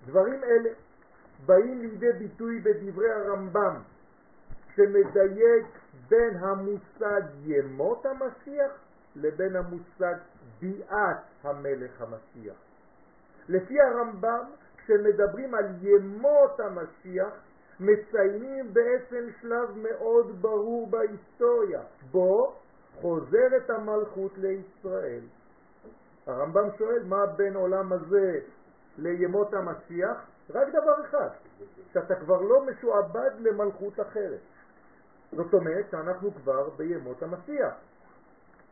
[0.05, 0.69] דברים אלה
[1.45, 3.75] באים לידי ביטוי בדברי הרמב"ם,
[4.75, 5.65] שמדייק
[6.09, 8.71] בין המושג ימות המשיח
[9.15, 10.15] לבין המושג
[10.59, 12.55] ביאת המלך המשיח.
[13.49, 14.43] לפי הרמב"ם,
[14.77, 17.33] כשמדברים על ימות המשיח,
[17.79, 22.55] מציינים בעצם שלב מאוד ברור בהיסטוריה, בו
[23.01, 25.21] חוזרת המלכות לישראל.
[26.27, 28.39] הרמב"ם שואל מה בין עולם הזה
[28.97, 30.17] לימות המשיח?
[30.49, 31.29] רק דבר אחד,
[31.93, 34.39] שאתה כבר לא משועבד למלכות אחרת.
[35.31, 37.73] זאת אומרת שאנחנו כבר בימות המשיח.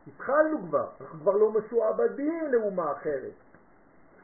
[0.08, 3.34] התחלנו כבר, אנחנו כבר לא משועבדים לאומה אחרת.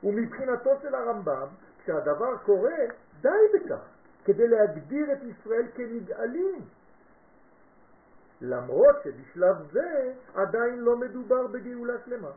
[0.04, 1.48] ומבחינתו של הרמב"ם,
[1.84, 2.78] כשהדבר קורה,
[3.22, 3.82] די בכך,
[4.26, 6.62] כדי להגדיר את ישראל כנגאלים.
[8.42, 12.32] למרות שבשלב זה עדיין לא מדובר בגאולה שלמה.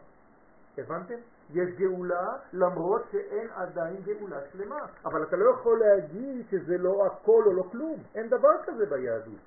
[0.79, 1.19] הבנתם?
[1.51, 4.87] יש גאולה למרות שאין עדיין גאולה שלמה.
[5.05, 8.03] אבל אתה לא יכול להגיד שזה לא הכל או לא כלום.
[8.15, 9.41] אין דבר כזה ביהדות.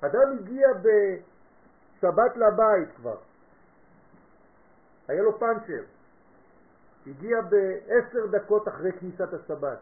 [0.00, 3.16] אדם הגיע בשבת לבית כבר,
[5.08, 5.82] היה לו פנצ'ר,
[7.06, 9.78] הגיע בעשר דקות אחרי כניסת השבת.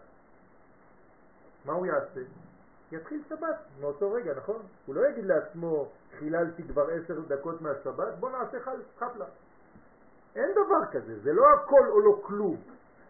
[1.65, 2.21] מה הוא יעשה?
[2.93, 4.63] יתחיל שבת מאותו רגע, נכון?
[4.87, 8.59] הוא לא יגיד לעצמו, חיללתי כבר עשר דקות מהשבת, בוא נעשה
[8.99, 9.27] חפלה.
[10.37, 12.57] אין דבר כזה, זה לא הכל או לא כלום.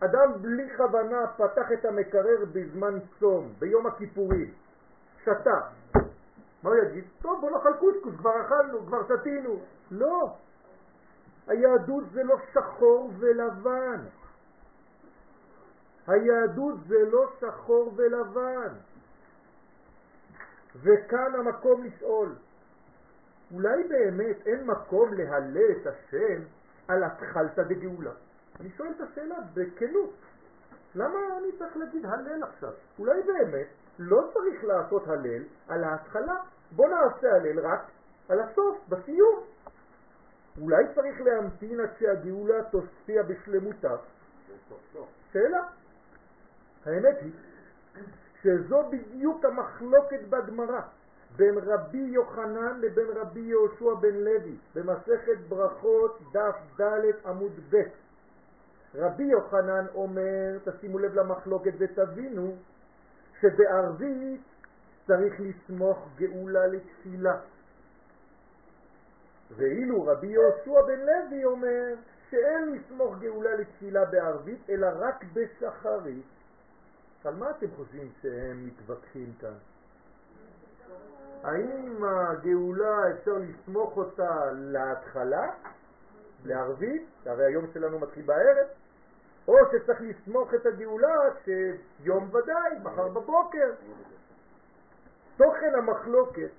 [0.01, 4.53] אדם בלי כוונה פתח את המקרר בזמן צום, ביום הכיפורים,
[5.23, 5.61] שתה.
[6.63, 7.05] מה הוא יגיד?
[7.23, 9.61] טוב, בוא נאכל קוסקוס, כבר אכלנו, כבר שתינו.
[9.91, 10.35] לא.
[11.47, 14.01] היהדות זה לא שחור ולבן.
[16.07, 18.75] היהדות זה לא שחור ולבן.
[20.83, 22.35] וכאן המקום לשאול,
[23.55, 26.43] אולי באמת אין מקום להלל את השם
[26.89, 28.13] על התחלת בגאולה?
[28.61, 30.15] אני שואל את השאלה בכנות.
[30.95, 32.73] למה אני צריך להגיד הלל עכשיו?
[32.99, 33.67] אולי באמת
[33.99, 36.37] לא צריך לעשות הלל על ההתחלה.
[36.73, 37.81] בוא נעשה הלל רק
[38.29, 39.45] על הסוף, בסיום.
[40.61, 43.97] אולי צריך להמתין עד שהגאולה תופיע בשלמותה?
[45.33, 45.67] שאלה.
[46.87, 47.33] האמת היא
[48.45, 50.81] שזו בדיוק המחלוקת בגמרא
[51.37, 57.83] בין רבי יוחנן לבין רבי יהושע בן לוי במסכת ברכות דף ד' עמוד ב'.
[58.95, 62.57] רבי יוחנן אומר, תשימו לב למחלוקת ותבינו
[63.41, 64.41] שבערבית
[65.07, 67.37] צריך לסמוך גאולה לתפילה.
[69.57, 71.95] ואילו רבי יהושע בן לוי אומר
[72.31, 76.34] שאין לסמוך גאולה לתפילה בערבית אלא רק בשחרית.
[77.25, 79.55] על מה אתם חושבים שהם מתווכחים כאן?
[81.43, 85.51] האם הגאולה אפשר לסמוך אותה להתחלה,
[86.45, 88.67] לערבית, הרי היום שלנו מתחיל בערב,
[89.49, 91.15] או שצריך לסמוך את הגאולה
[91.45, 93.73] שיום ודאי, מחר בבוקר.
[95.37, 96.51] תוכן המחלוקת,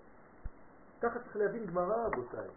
[1.01, 2.47] ככה צריך להבין גמרא רבותיי,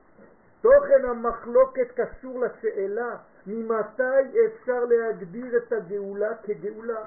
[0.60, 4.02] תוכן המחלוקת קשור לשאלה ממתי
[4.46, 7.04] אפשר להגדיר את הגאולה כגאולה.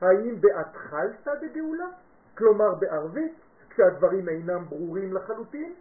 [0.00, 1.86] האם בהתחלתא דגאולה?
[2.38, 3.34] כלומר בערבית,
[3.70, 5.74] כשהדברים אינם ברורים לחלוטין?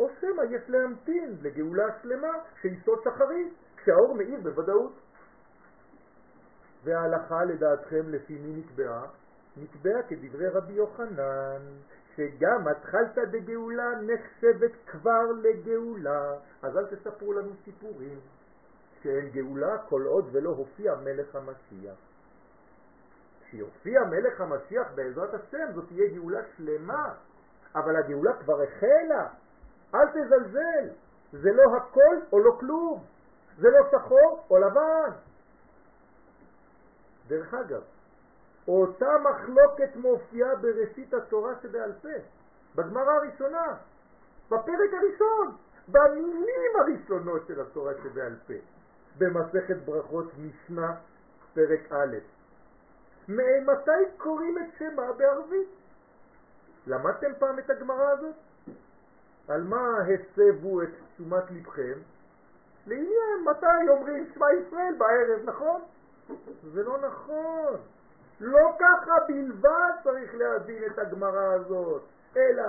[0.00, 4.92] או שמא יש להמתין לגאולה שלמה שיסוד שחרית, כשהאור מאיר בוודאות.
[6.84, 9.06] וההלכה לדעתכם לפי מי נקבעה?
[9.56, 11.62] נקבעה כדברי רבי יוחנן,
[12.16, 18.18] שגם התחלתא דגאולה נחשבת כבר לגאולה, אז אל תספרו לנו סיפורים
[19.02, 22.09] שאין גאולה כל עוד ולא הופיע מלך המשיח.
[23.50, 27.14] כשיופיע מלך המשיח בעזרת השם זאת תהיה גאולה שלמה,
[27.74, 29.28] אבל הגאולה כבר החלה,
[29.94, 30.88] אל תזלזל,
[31.32, 33.04] זה לא הכל או לא כלום,
[33.58, 35.10] זה לא שחור או לבן.
[37.28, 37.82] דרך אגב,
[38.68, 42.08] אותה מחלוקת מופיעה בראשית התורה שבעל פה,
[42.74, 43.74] בגמרא הראשונה,
[44.46, 45.56] בפרק הראשון,
[45.88, 48.54] במילים הראשונות של התורה שבעל פה,
[49.18, 50.94] במסכת ברכות משנה,
[51.54, 52.16] פרק א'.
[53.36, 55.68] מתי קוראים את שמה בערבית?
[56.86, 58.34] למדתם פעם את הגמרא הזאת?
[59.48, 61.98] על מה הסבו את תשומת לבכם?
[62.86, 65.80] לעניין מתי אומרים שמע ישראל בערב, נכון?
[66.72, 67.76] זה לא נכון.
[68.40, 72.02] לא ככה בלבד צריך להבין את הגמרא הזאת,
[72.36, 72.64] אלא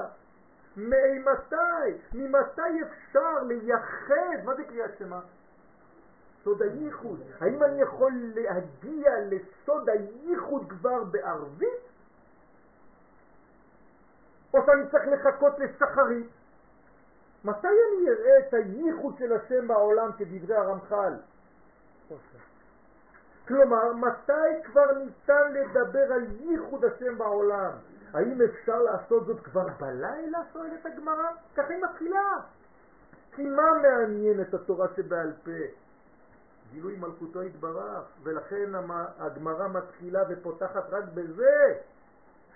[0.77, 5.19] ממתי, ממתי אפשר לייחד, מה זה קריאת שמה?
[6.43, 7.19] סוד הייחוד.
[7.39, 11.81] האם אני יכול להגיע לסוד הייחוד כבר בערבית?
[14.53, 16.27] או שאני צריך לחכות לשחרית?
[17.45, 21.13] מתי אני אראה את הייחוד של השם בעולם כדברי הרמח"ל?
[23.47, 27.71] כלומר, מתי כבר ניתן לדבר על ייחוד השם בעולם?
[28.13, 31.31] האם אפשר לעשות זאת כבר בלילה, שואלת הגמרא?
[31.55, 32.37] ככה היא מתחילה.
[33.35, 35.51] כי מה מעניין את התורה שבעל פה?
[36.71, 38.71] גילוי מלכותו יתברך, ולכן
[39.19, 41.73] הגמרא מתחילה ופותחת רק בזה.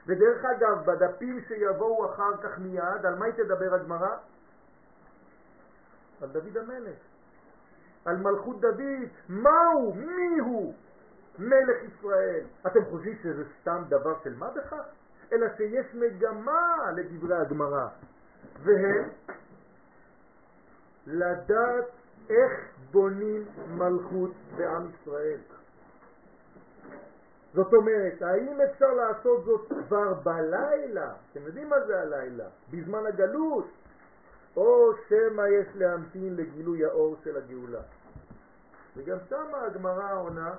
[0.08, 4.18] ודרך אגב, בדפים שיבואו אחר כך מיד, על מה היא תדבר הגמרא?
[6.22, 6.98] על דוד המלך,
[8.06, 8.82] על מלכות דוד,
[9.30, 10.74] מהו, מיהו
[11.40, 12.46] מלך ישראל.
[12.68, 14.86] אתם חושבים שזה סתם דבר של מה בכך?
[15.32, 17.88] אלא שיש מגמה לדברי הגמרא,
[18.64, 19.10] והם
[21.08, 21.86] לדעת
[22.30, 22.52] איך
[22.92, 25.40] בונים מלכות בעם ישראל.
[27.54, 31.14] זאת אומרת, האם אפשר לעשות זאת כבר בלילה?
[31.32, 32.46] אתם יודעים מה זה הלילה?
[32.72, 33.66] בזמן הגלות?
[34.58, 37.82] או שמא יש להמתין לגילוי האור של הגאולה.
[38.96, 40.56] וגם שם הגמרא עונה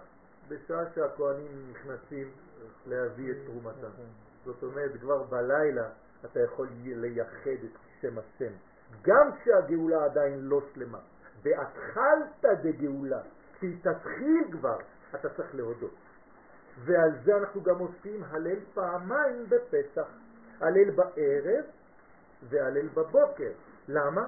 [0.48, 2.30] בשעה שהכהנים נכנסים
[2.86, 3.88] להביא את תרומתם.
[4.44, 5.88] זאת אומרת, כבר בלילה
[6.24, 8.52] אתה יכול לייחד את שם השם,
[9.02, 10.98] גם כשהגאולה עדיין לא שלמה.
[11.42, 13.20] בהתחלת דגאולה,
[13.54, 14.78] כשהיא תתחיל כבר,
[15.14, 15.94] אתה צריך להודות.
[16.84, 20.08] ועל זה אנחנו גם עושים הלל פעמיים בפסח,
[20.60, 21.64] הלל בערב
[22.42, 23.50] והלל בבוקר.
[23.88, 24.26] למה?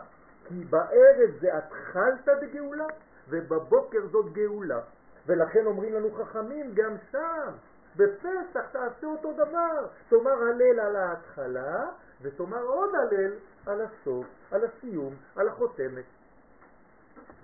[0.48, 2.86] כי בערב זה התחלת בגאולה,
[3.28, 4.80] ובבוקר זאת גאולה.
[5.26, 7.52] ולכן אומרים לנו חכמים גם שם,
[7.96, 11.86] בפסח תעשה אותו דבר, תאמר הלל על ההתחלה,
[12.22, 13.32] ותאמר עוד הלל
[13.66, 16.04] על הסוף, על הסיום, על החותמת.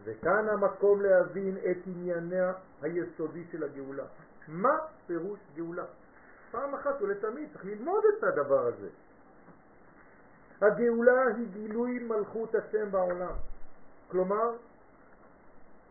[0.04, 2.52] וכאן המקום להבין את ענייניה
[2.82, 4.04] היסודי של הגאולה.
[4.48, 5.84] מה פירוש גאולה?
[6.50, 8.88] פעם אחת ולתמיד צריך ללמוד את הדבר הזה.
[10.60, 13.32] הגאולה היא גילוי מלכות השם בעולם.
[14.10, 14.50] כלומר,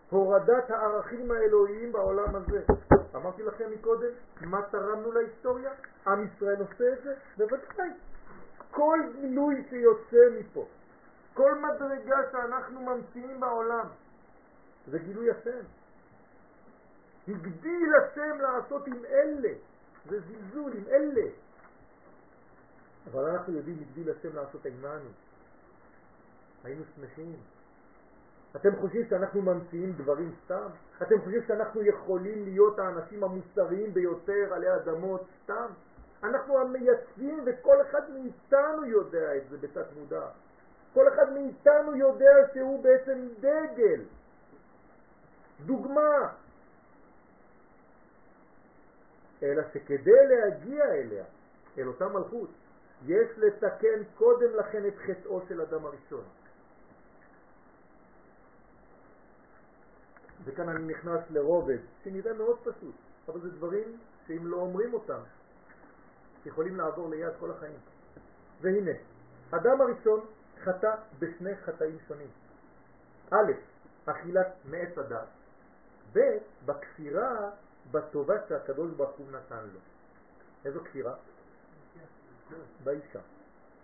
[0.09, 2.63] הורדת הערכים האלוהיים בעולם הזה.
[3.15, 4.11] אמרתי לכם מקודם,
[4.41, 5.71] מה תרמנו להיסטוריה?
[6.07, 7.13] עם ישראל עושה את זה?
[7.37, 7.89] בוודאי.
[8.71, 10.65] כל גילוי שיוצא מפה,
[11.33, 13.85] כל מדרגה שאנחנו ממציאים בעולם,
[14.87, 15.63] זה גילוי השם.
[17.27, 19.53] הגדיל השם לעשות עם אלה,
[20.09, 21.29] זה זלזול עם אלה.
[23.11, 25.09] אבל אנחנו יודעים הגדיל השם לעשות עמנו.
[26.63, 27.35] היינו שמחים.
[28.55, 30.67] אתם חושבים שאנחנו ממציאים דברים סתם?
[31.01, 35.67] אתם חושבים שאנחנו יכולים להיות האנשים המוסריים ביותר עלי אדמות סתם?
[36.23, 40.27] אנחנו המייצגים וכל אחד מאיתנו יודע את זה בתת מודע.
[40.93, 44.01] כל אחד מאיתנו יודע שהוא בעצם דגל,
[45.65, 46.33] דוגמה.
[49.43, 51.23] אלא שכדי להגיע אליה,
[51.77, 52.49] אל אותה מלכות,
[53.05, 56.23] יש לתקן קודם לכן את חטאו של אדם הראשון.
[60.45, 62.95] וכאן אני נכנס לרובד, שנראה מאוד פשוט,
[63.27, 63.97] אבל זה דברים
[64.27, 65.19] שאם לא אומרים אותם,
[66.45, 67.77] יכולים לעבור ליד כל החיים.
[68.61, 68.91] והנה,
[69.51, 70.25] אדם הראשון
[70.63, 72.27] חטא בשני חטאים שונים.
[73.31, 73.51] א',
[74.05, 75.27] אכילת מעץ הדת,
[76.13, 77.49] ב', בכפירה
[77.91, 79.79] בטובה שהקדוש ברוך הוא נתן לו.
[80.65, 81.15] איזו כפירה?
[82.83, 83.19] באישה.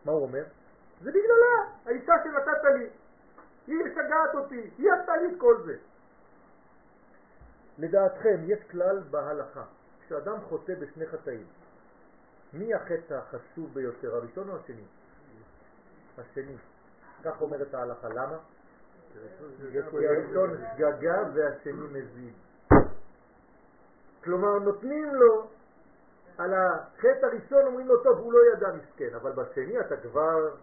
[0.06, 0.44] מה הוא אומר?
[1.02, 2.90] זה בגללה, האישה שנתת לי.
[3.68, 5.78] היא משגעת אותי, היא עשתה לי את כל זה.
[7.78, 9.64] לדעתכם, יש כלל בהלכה,
[10.06, 11.48] כשאדם חוטא בשני חטאים,
[12.54, 14.84] מי החטא החשוב ביותר, הראשון או השני?
[16.18, 16.56] השני.
[17.24, 18.10] כך אומרת ההלכה.
[18.10, 18.38] למה?
[19.92, 22.34] כי הראשון שגגה והשני מזיד.
[24.24, 25.48] כלומר, נותנים לו
[26.38, 30.56] על החטא הראשון, אומרים לו, טוב, הוא לא ידע מסכן, אבל בשני אתה כבר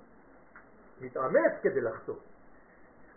[1.01, 2.15] מתאמץ כדי לחטוא.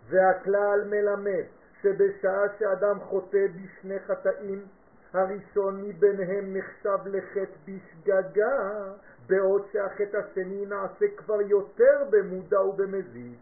[0.08, 1.44] והכלל מלמד
[1.82, 4.64] שבשעה שאדם חוטא בשני חטאים,
[5.12, 8.92] הראשון מביניהם נחשב לחטא בשגגה,
[9.26, 13.38] בעוד שהחטא השני נעשה כבר יותר במודע ובמזיד.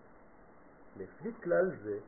[0.98, 1.98] לפי כלל זה,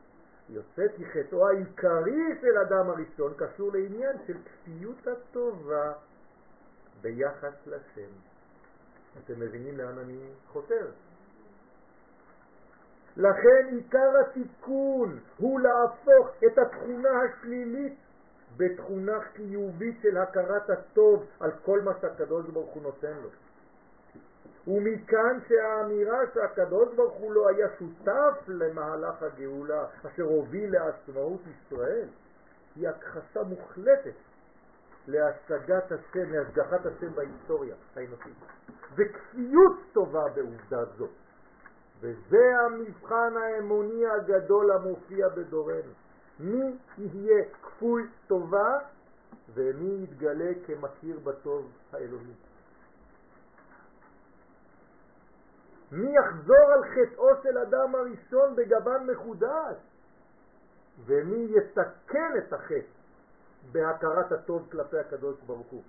[0.49, 5.93] יוצא כי חטאו העיקרי של אדם הראשון קשור לעניין של כפיות הטובה
[7.01, 8.11] ביחס לשם.
[9.17, 10.87] אתם מבינים לאן אני חותר?
[13.17, 17.93] לכן עיקר התיקון הוא להפוך את התכונה השלילית
[18.57, 23.29] בתכונה חיובית של הכרת הטוב על כל מה שהקדוש ברוך הוא נותן לו.
[24.67, 32.07] ומכאן שהאמירה שהקדוש ברוך הוא לא היה שותף למהלך הגאולה אשר הוביל לעצמאות ישראל
[32.75, 34.13] היא הכחשה מוחלטת
[35.07, 38.35] להשגת השם, להשגחת השם בהיסטוריה האנושית.
[38.95, 41.09] וכפיות טובה בעובדה זאת.
[42.01, 45.91] וזה המבחן האמוני הגדול המופיע בדורנו.
[46.39, 48.79] מי יהיה כפוי טובה
[49.53, 52.33] ומי יתגלה כמכיר בטוב האלוהי.
[55.91, 59.77] מי יחזור על חטאו של אדם הראשון בגוון מחודש
[61.05, 63.01] ומי יתקן את החטא
[63.71, 65.81] בהכרת הטוב כלפי הקדוש ברוך הוא.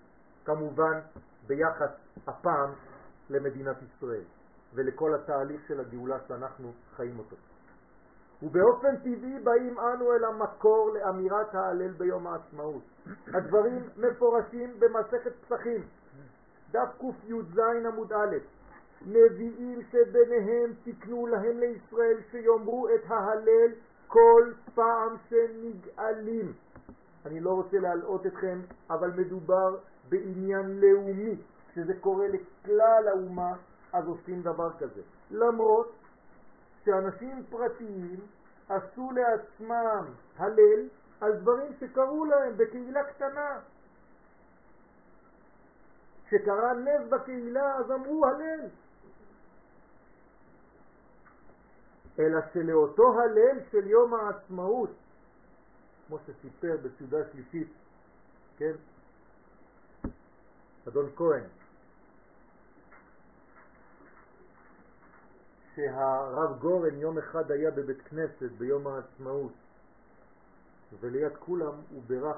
[0.44, 1.00] כמובן
[1.46, 1.90] ביחס
[2.26, 2.70] הפעם
[3.30, 4.24] למדינת ישראל
[4.74, 7.36] ולכל התהליך של הגאולה שאנחנו חיים אותו.
[8.42, 12.82] ובאופן טבעי באים אנו אל המקור לאמירת ההלל ביום העצמאות.
[13.26, 15.82] הדברים מפורשים במסכת פסחים,
[16.70, 18.36] דף קי"ז עמוד א',
[19.06, 23.72] נביאים שביניהם תקנו להם לישראל שיאמרו את ההלל
[24.06, 26.52] כל פעם שנגאלים.
[27.26, 29.76] אני לא רוצה להלאות אתכם, אבל מדובר
[30.08, 31.36] בעניין לאומי,
[31.74, 33.54] שזה קורה לכלל האומה,
[33.92, 35.00] אז עושים דבר כזה.
[35.30, 35.92] למרות
[36.84, 38.20] שאנשים פרטיים
[38.68, 40.04] עשו לעצמם
[40.38, 40.88] הלל
[41.20, 43.58] על דברים שקרו להם בקהילה קטנה.
[46.26, 48.68] כשקרה נס בקהילה אז אמרו הלל.
[52.18, 54.90] אלא שלאותו הלל של יום העצמאות,
[56.06, 57.68] כמו שסיפר בסעודה שלישית,
[58.56, 58.72] כן,
[60.88, 61.44] אדון כהן,
[65.74, 69.52] שהרב גורן יום אחד היה בבית כנסת ביום העצמאות
[71.00, 72.36] וליד כולם הוא ברך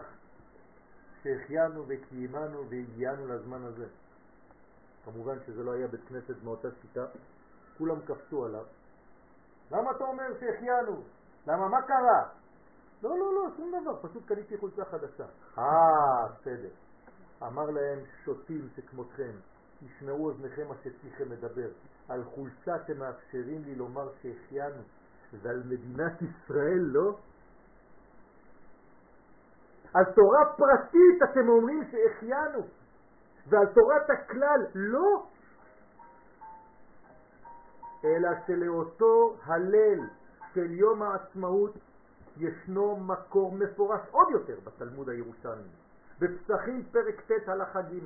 [1.22, 3.86] שהחיינו וקיימנו והגיענו לזמן הזה.
[5.04, 7.06] כמובן שזה לא היה בית כנסת מאותה שיטה,
[7.78, 8.64] כולם קפצו עליו.
[9.70, 11.02] למה אתה אומר שהחיינו?
[11.46, 12.28] למה מה קרה?
[13.02, 15.24] לא, לא, לא, שום דבר, פשוט קניתי חולצה חדשה.
[15.58, 16.68] אה, בסדר.
[17.42, 19.32] אמר להם שוטים שכמותכם,
[19.82, 21.68] ישמעו אוזניכם מה שפיכם מדבר.
[22.08, 24.82] על חולצה אתם מאפשרים לי לומר שהחיינו,
[25.32, 27.16] ועל מדינת ישראל לא?
[29.94, 32.60] על תורה פרטית אתם אומרים שהחיינו,
[33.48, 35.26] ועל תורת הכלל לא?
[38.04, 40.00] אלא שלאותו הלל
[40.54, 41.74] של יום העצמאות
[42.36, 45.68] ישנו מקור מפורש עוד יותר בתלמוד הירושלמי,
[46.18, 47.98] בפסחים פרק ט' הלכה ג'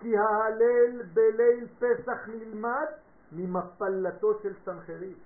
[0.00, 2.86] כי ההלל בליל פסח נלמד
[3.32, 5.18] ממפלתו של סנחריב.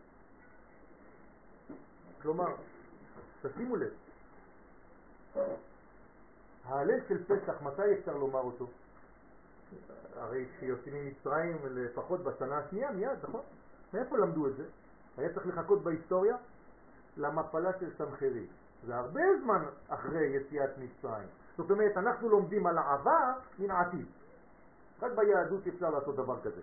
[2.22, 2.54] כלומר,
[3.42, 3.92] תשימו לב,
[6.64, 8.66] ההלל של פסח, מתי אפשר לומר אותו?
[10.16, 13.40] הרי כשיוצאים ממצרים לפחות בשנה השנייה מיד, נכון?
[13.94, 14.64] מאיפה למדו את זה?
[15.16, 16.36] היה צריך לחכות בהיסטוריה
[17.16, 18.46] למפלה של סנחריב.
[18.86, 21.28] זה הרבה זמן אחרי יציאת מצרים.
[21.56, 24.06] זאת אומרת, אנחנו לומדים על העבר מן העתיד.
[25.02, 26.60] רק ביהדות אפשר לעשות דבר כזה.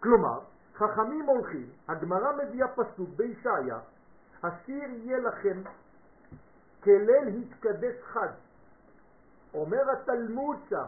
[0.00, 0.40] כלומר,
[0.74, 3.78] חכמים הולכים, הגמרא מביאה פסוק בישעיה,
[4.42, 5.62] השיר יהיה לכם
[6.84, 8.28] כליל התקדש חד.
[9.54, 10.84] אומר התלמוד שם,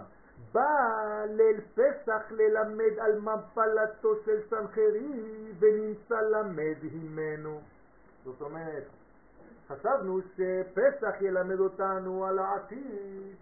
[0.52, 7.60] בא ליל פסח ללמד על מפלתו של סנחרי ונמצא למד הימנו.
[8.24, 8.84] זאת אומרת,
[9.68, 13.36] חשבנו שפסח ילמד אותנו על העתיד,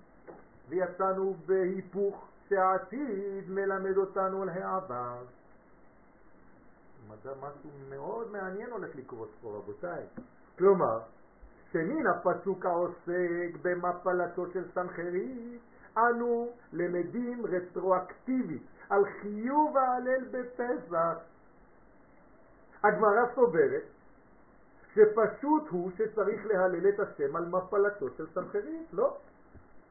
[0.68, 5.18] ויצאנו בהיפוך שהעתיד מלמד אותנו על העבר.
[7.40, 10.04] משהו מאוד מעניין הולך לקרות פה רבותיי.
[10.58, 11.00] כלומר,
[11.72, 15.60] שמן הפסוק העוסק במפלתו של סנחריב,
[15.96, 21.18] אנו למדים רטרואקטיבית על חיוב ההלל בפסח.
[22.84, 23.82] הגמרא סוברת
[24.94, 29.16] שפשוט הוא שצריך להלל את השם על מפלתו של סנחריב, לא?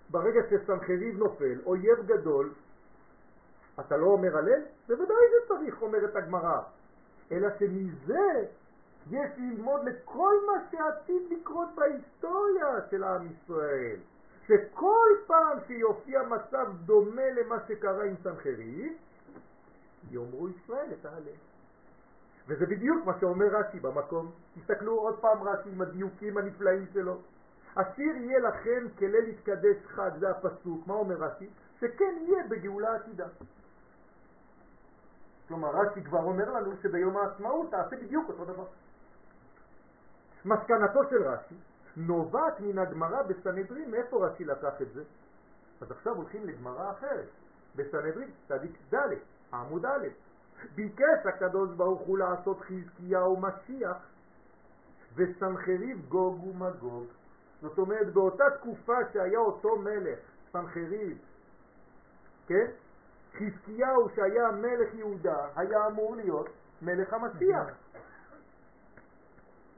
[0.10, 2.52] ברגע שסנחריב נופל, אויב גדול,
[3.80, 4.62] אתה לא אומר הלל?
[4.88, 6.62] בוודאי שצריך, אומרת הגמרא.
[7.32, 8.46] אלא שמזה
[9.12, 13.98] יש ללמוד לכל מה שעתיד לקרות בהיסטוריה של עם ישראל.
[14.48, 18.94] שכל פעם שיופיע מצב דומה למה שקרה עם סנחריב,
[20.12, 21.38] יאמרו ישראל את ההלל.
[22.48, 24.32] וזה בדיוק מה שאומר רש"י במקום.
[24.56, 27.18] תסתכלו עוד פעם רש"י עם הדיוקים הנפלאים שלו.
[27.76, 30.88] השיר יהיה לכם כליל יתקדש חג, זה הפסוק.
[30.88, 31.50] מה אומר רש"י?
[31.80, 33.28] שכן יהיה בגאולה עתידה.
[35.48, 38.66] כלומר, רש"י כבר אומר לנו שביום העצמאות תעשה בדיוק אותו דבר.
[40.46, 41.56] מסקנתו של רש"י
[41.98, 45.04] נובעת מן הגמרא בסנהדרין, מאיפה רש"י לקח את זה?
[45.82, 47.28] אז עכשיו הולכים לגמרא אחרת,
[47.76, 48.98] בסנהדרין, צדיק ד',
[49.54, 50.08] עמוד א',
[50.76, 53.98] ביקש הקדוש ברוך הוא לעשות חזקיהו משיח
[55.16, 57.06] וסנחריב גוג ומגוג.
[57.62, 60.20] זאת אומרת, באותה תקופה שהיה אותו מלך,
[60.52, 61.18] סנחריב,
[62.48, 62.66] כן?
[63.34, 66.50] חזקיהו שהיה מלך יהודה היה אמור להיות
[66.82, 67.68] מלך המשיח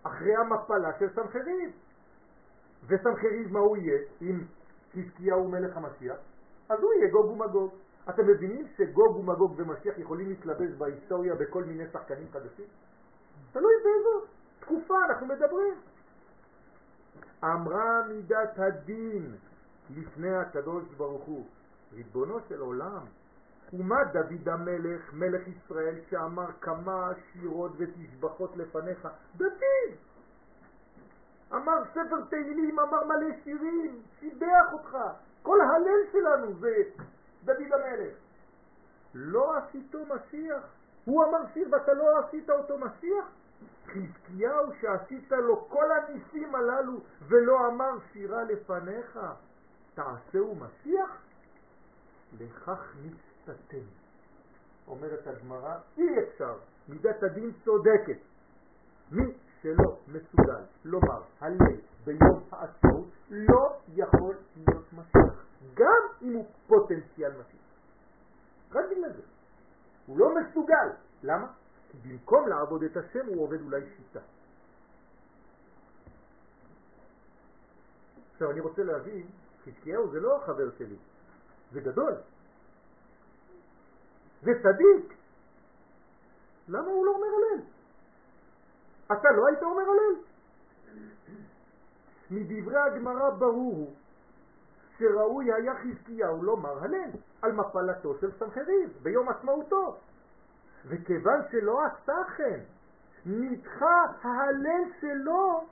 [0.03, 1.71] אחרי המפלה של סנחריב
[2.87, 4.43] וסנחריב מה הוא יהיה אם
[4.93, 6.17] חזקיהו מלך המשיח?
[6.69, 7.73] אז הוא יהיה גוג ומגוג
[8.09, 12.65] אתם מבינים שגוג ומגוג ומשיח יכולים להתלבש בהיסטוריה בכל מיני שחקנים חדשים?
[13.51, 14.25] תלוי באיזו
[14.59, 15.73] תקופה אנחנו מדברים.
[17.43, 19.35] אמרה מידת הדין
[19.95, 21.45] לפני הקדוש ברוך הוא,
[21.93, 23.05] ריבונו של עולם,
[23.73, 29.07] ומה דוד המלך, מלך ישראל, שאמר כמה שירות ותשבחות לפניך?
[29.37, 29.93] דוד!
[31.53, 34.97] אמר ספר תהילים, אמר מלא שירים, שיבח אותך.
[35.43, 36.75] כל הלל שלנו זה
[37.43, 38.13] דוד המלך.
[39.13, 40.63] לא עשיתו משיח.
[41.05, 43.25] הוא אמר שיר ואתה לא עשית אותו משיח?
[43.87, 49.19] חזקיהו שעשית לו כל הניסים הללו ולא אמר שירה לפניך,
[49.93, 51.17] תעשהו משיח?
[52.39, 53.85] לכך נסתתם.
[54.87, 56.55] אומרת הגמרא, אי אפשר,
[56.89, 58.17] מידת הדין צודקת.
[59.11, 67.31] מי שלא מסוגל לומר הלל ביום העצמאות לא יכול להיות משיח, גם אם הוא פוטנציאל
[67.31, 67.59] משיח.
[68.71, 69.21] רק בגלל זה.
[70.05, 70.89] הוא לא מסוגל.
[71.23, 71.47] למה?
[71.91, 74.19] כי במקום לעבוד את השם הוא עובד אולי שיטה.
[78.33, 79.27] עכשיו אני רוצה להבין,
[79.65, 80.95] חזקיהו זה לא החבר שלי,
[81.71, 82.13] זה גדול.
[84.41, 85.13] זה צדיק.
[86.67, 87.63] למה הוא לא אומר הלל?
[89.11, 90.15] אתה לא היית אומר הלל?
[92.31, 93.93] מדברי הגמרא ברור הוא
[94.97, 97.09] שראוי היה חזקיהו לומר הלל
[97.41, 99.97] על מפלתו של סנחריב ביום עצמאותו.
[100.85, 102.59] וכיוון שלא עשה כן,
[103.25, 105.63] נדחה ההלל שלו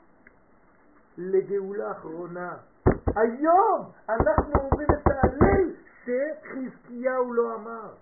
[1.17, 2.57] לגאולה אחרונה.
[3.15, 5.71] היום אנחנו אומרים את ההלל
[6.03, 7.93] שחזקיהו לא אמר.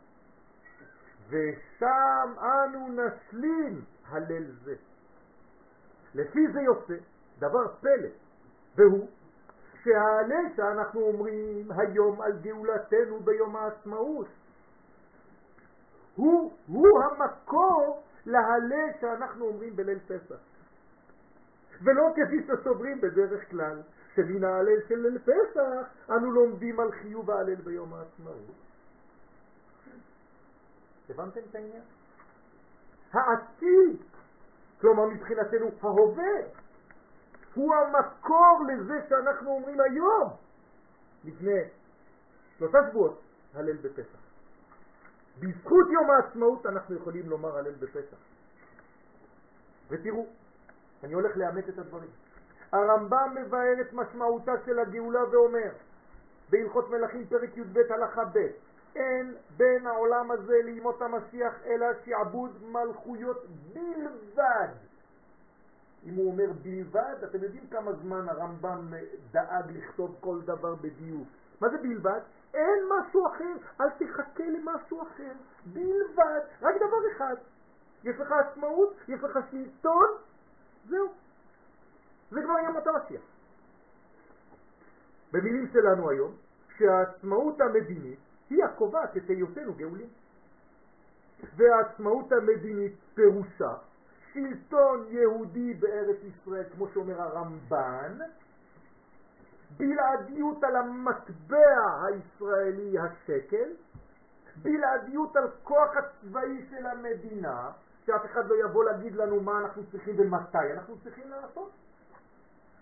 [1.30, 4.76] ושם אנו נשלים הלל זה.
[6.16, 6.96] לפי זה יוצא
[7.40, 8.10] דבר פלא,
[8.76, 9.08] והוא
[9.84, 14.28] שההלל שאנחנו אומרים היום על גאולתנו ביום העצמאות
[16.16, 20.40] הוא, הוא המקור להלל שאנחנו אומרים בליל פסח.
[21.82, 23.82] ולא כפי שסוברים בדרך כלל,
[24.16, 28.56] שמן ההלל של ליל פסח אנו לומדים על חיוב ההלל ביום העצמאות.
[31.10, 31.84] הבנתם את העניין?
[33.14, 33.98] העתיד,
[34.82, 36.34] כלומר מבחינתנו ההווה,
[37.56, 40.30] הוא המקור לזה שאנחנו אומרים היום,
[41.26, 41.60] לפני
[42.58, 43.22] שלושה שבועות,
[43.54, 44.18] הלל בפסח.
[45.40, 48.18] בזכות יום העצמאות אנחנו יכולים לומר הלל בפסח.
[49.90, 50.28] ותראו,
[51.04, 52.10] אני הולך לאמת את הדברים.
[52.72, 55.72] הרמב"ם מבאר את משמעותה של הגאולה ואומר,
[56.50, 58.48] בהלכות מלכים פרק י"ב הלכה ב'
[58.96, 64.68] אין בין העולם הזה לימות המשיח אלא שעבוד מלכויות בלבד.
[66.06, 68.94] אם הוא אומר בלבד, אתם יודעים כמה זמן הרמב"ם
[69.32, 71.28] דאג לכתוב כל דבר בדיוק.
[71.62, 72.20] מה זה בלבד?
[72.54, 75.32] אין משהו אחר, אל תחכה למשהו אחר.
[75.66, 77.36] בלבד, רק דבר אחד.
[78.04, 80.08] יש לך עצמאות, יש לך שלטון,
[80.90, 81.08] זהו.
[82.32, 83.22] זה כבר ימות המשיח.
[85.32, 86.32] במילים שלנו היום,
[86.78, 88.20] שהעצמאות המדינית
[88.50, 90.08] היא הקובעת את היותנו גאולים.
[91.56, 93.74] והעצמאות המדינית פירושה
[94.34, 98.18] שלטון יהודי בארץ ישראל, כמו שאומר הרמב"ן,
[99.78, 103.70] בלעדיות על המטבע הישראלי השקל,
[104.62, 107.72] בלעדיות על כוח הצבאי של המדינה,
[108.06, 111.72] שאף אחד לא יבוא להגיד לנו מה אנחנו צריכים ומתי אנחנו צריכים לעשות,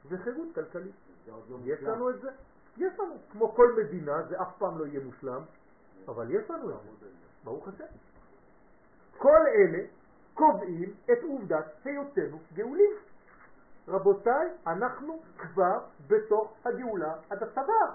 [0.10, 0.96] וחירות כלכלית.
[1.66, 2.30] יש לנו את זה?
[2.78, 3.16] יש לנו.
[3.32, 5.42] כמו כל מדינה, זה אף פעם לא יהיה מושלם,
[6.08, 7.08] אבל יש לנו את זה.
[7.44, 7.86] ברוך השם.
[9.18, 9.84] כל אלה
[10.34, 12.92] קובעים את עובדת היותנו גאולים.
[13.88, 17.94] רבותיי, אנחנו כבר בתוך הגאולה עד הצוואר.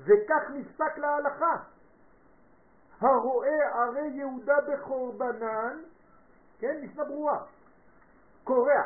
[0.00, 1.56] וכך נפסק להלכה.
[3.00, 5.78] הרואה ערי יהודה בחורבנן,
[6.58, 7.44] כן, משנה ברורה,
[8.44, 8.82] קורע.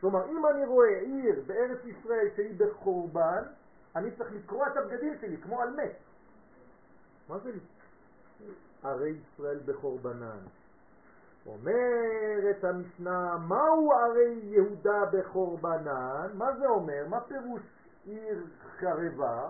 [0.00, 3.42] כלומר, אם אני רואה עיר בארץ ישראל שהיא בחורבן,
[3.96, 5.96] אני צריך לקרוע את הבגדים שלי, כמו על מת.
[7.28, 7.52] מה זה
[8.82, 10.38] ערי ישראל בחורבנן?
[11.46, 16.30] אומרת המשנה, מהו ערי יהודה בחורבנן?
[16.34, 17.06] מה זה אומר?
[17.08, 17.62] מה פירוש
[18.06, 18.44] עיר
[18.78, 19.48] חרבה?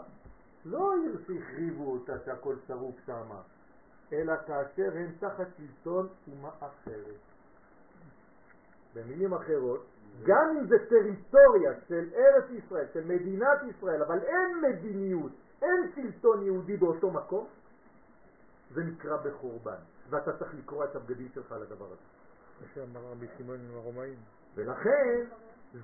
[0.65, 3.41] לא עיר שהחריבו אותה שהכל שרוף שמה,
[4.13, 7.21] אלא כאשר הם תחת שלטון אומה אחרת.
[8.95, 9.87] במילים אחרות,
[10.23, 16.43] גם אם זה טריטוריה של ארץ ישראל, של מדינת ישראל, אבל אין מדיניות, אין שלטון
[16.43, 17.47] יהודי באותו מקום,
[18.75, 19.79] זה נקרא בחורבן,
[20.11, 22.05] ואתה צריך לקרוא את הבגדים שלך לדבר הזה.
[22.61, 24.17] מה שאמר רבי שמעון עם הרומאים.
[24.55, 25.25] ולכן,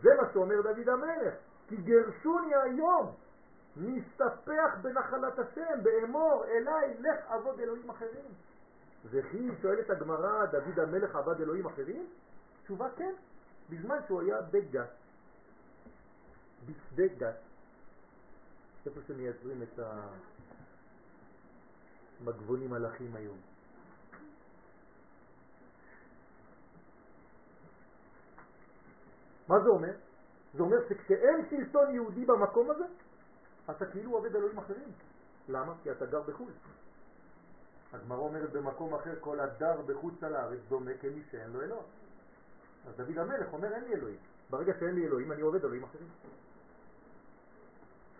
[0.02, 1.34] זה מה שאומר דוד המלך,
[1.68, 3.12] כי גרשוני היום,
[3.76, 8.30] נסתפח בנחלת השם, באמור אליי, לך עבוד אלוהים אחרים.
[9.10, 12.06] וכי שואלת הגמרא, דוד המלך עבד אלוהים אחרים?
[12.64, 13.12] תשובה כן,
[13.70, 14.90] בזמן שהוא היה בגת,
[16.66, 17.36] בשדה גת,
[18.86, 19.80] איפה שמייצרים את
[22.20, 23.38] המגבונים מלאכים היום.
[29.48, 29.92] מה זה אומר?
[30.54, 32.84] זה אומר שכשאין שלטון יהודי במקום הזה,
[33.70, 34.92] אתה כאילו עובד אלוהים אחרים.
[35.48, 35.74] למה?
[35.82, 36.52] כי אתה גר בחו"ל.
[37.92, 42.03] הגמרא אומרת במקום אחר, כל הדר בחוץ על הארץ דומה כמי שאין לו אלוהים.
[42.88, 44.18] אז דוד המלך אומר, אין לי אלוהים.
[44.50, 46.08] ברגע שאין לי אלוהים, אני עובד אלוהים אחרים.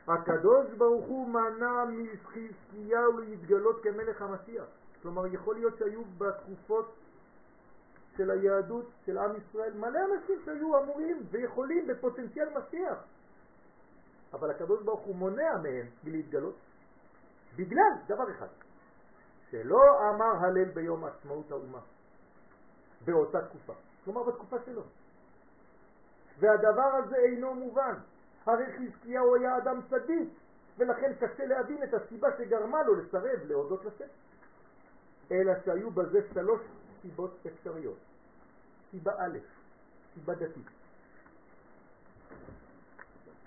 [0.09, 4.65] הקדוש ברוך הוא מנע מחזקיהו להתגלות כמלך המשיח.
[5.03, 6.95] כלומר, יכול להיות שהיו בתקופות
[8.17, 12.99] של היהדות, של עם ישראל, מלא אנשים שהיו אמורים ויכולים בפוטנציאל משיח.
[14.33, 16.55] אבל הקדוש ברוך הוא מונע מהם מלהתגלות
[17.57, 18.47] בגלל דבר אחד,
[19.51, 21.81] שלא אמר הלל ביום עצמאות האומה
[23.05, 23.73] באותה תקופה,
[24.05, 24.83] כלומר בתקופה שלו.
[26.39, 27.95] והדבר הזה אינו מובן.
[28.47, 30.29] הרי חזקיהו היה אדם צדיק,
[30.79, 34.05] ולכן קשה להבין את הסיבה שגרמה לו לסרב להודות לשם.
[35.31, 36.61] אלא שהיו בזה שלוש
[37.03, 37.99] סיבות אפשריות.
[38.91, 39.39] סיבה א',
[40.15, 40.67] סיבה דתית.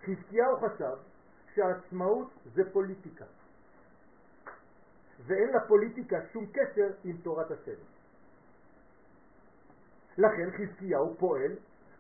[0.06, 0.98] חזקיהו חשב
[1.56, 3.26] שהעצמאות זה פוליטיקה,
[5.26, 7.97] ואין לפוליטיקה שום קשר עם תורת השם.
[10.18, 11.52] לכן חזקיהו פועל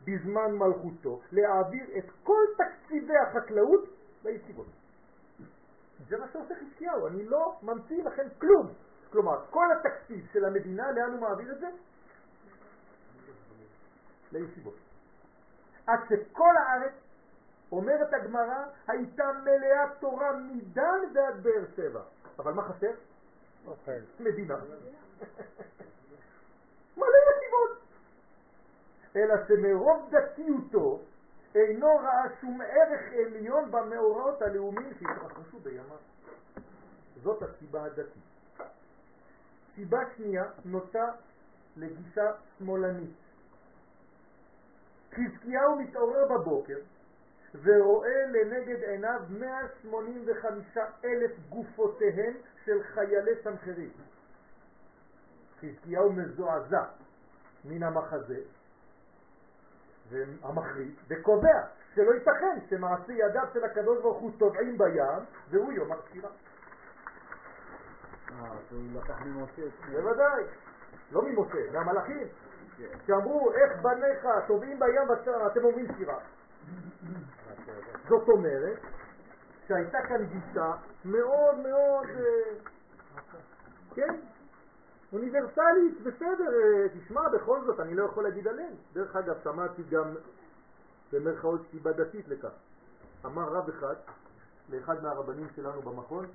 [0.03, 3.85] בזמן מלכותו להעביר את כל תקציבי החקלאות
[4.23, 4.67] לישיבות.
[6.09, 8.67] זה מה שעושה חזקיהו, אני לא ממציא לכם כלום.
[9.11, 11.67] כלומר, כל התקציב של המדינה, לאן הוא מעביר את זה?
[14.31, 14.75] לישיבות.
[15.87, 16.93] עד שכל הארץ,
[17.71, 22.01] אומרת הגמרא, הייתה מלאה תורה מדן ועד באר שבע.
[22.39, 22.91] אבל מה חסר?
[23.67, 23.91] אוכל.
[24.19, 24.55] מדינה.
[26.97, 27.86] מלא ישיבות.
[29.17, 30.99] אלא שמרוב דתיותו
[31.55, 35.97] אינו ראה שום ערך עליון במאורעות הלאומיים שהתרחשו בימיו.
[37.23, 38.23] זאת הסיבה הדתית.
[39.75, 41.11] סיבה שנייה נוטה
[41.77, 43.15] לגישה שמאלנית.
[45.11, 46.77] חזקיהו מתעורר בבוקר
[47.63, 52.33] ורואה לנגד עיניו 185 אלף גופותיהם
[52.65, 53.91] של חיילי סנחריב.
[55.61, 56.83] חזקיהו מזועזע
[57.65, 58.39] מן המחזה
[60.43, 61.61] המחריד וקובע
[61.95, 66.29] שלא ייתכן שמעשי ידיו של הקדוש ברוך הוא טובעים בים והוא יאמר שירה.
[68.31, 68.53] אה.
[69.91, 70.43] בוודאי,
[71.11, 72.27] לא ממשה, מהמלאכים,
[72.77, 72.97] כן.
[73.07, 76.19] שאמרו איך בניך טובעים בים ואתם אומרים שירה.
[78.09, 78.79] זאת אומרת
[79.67, 80.71] שהייתה כאן גישה
[81.05, 82.53] מאוד מאוד, אה,
[83.95, 84.15] כן,
[85.13, 88.73] אוניברסלית, בסדר, אה, תשמע, בכל זאת, אני לא יכול להגיד הלל.
[88.93, 90.15] דרך אגב, שמעתי גם
[91.11, 92.51] במרכאות סיבה דתית לכך.
[93.25, 93.95] אמר רב אחד
[94.69, 96.25] לאחד מהרבנים שלנו במכון,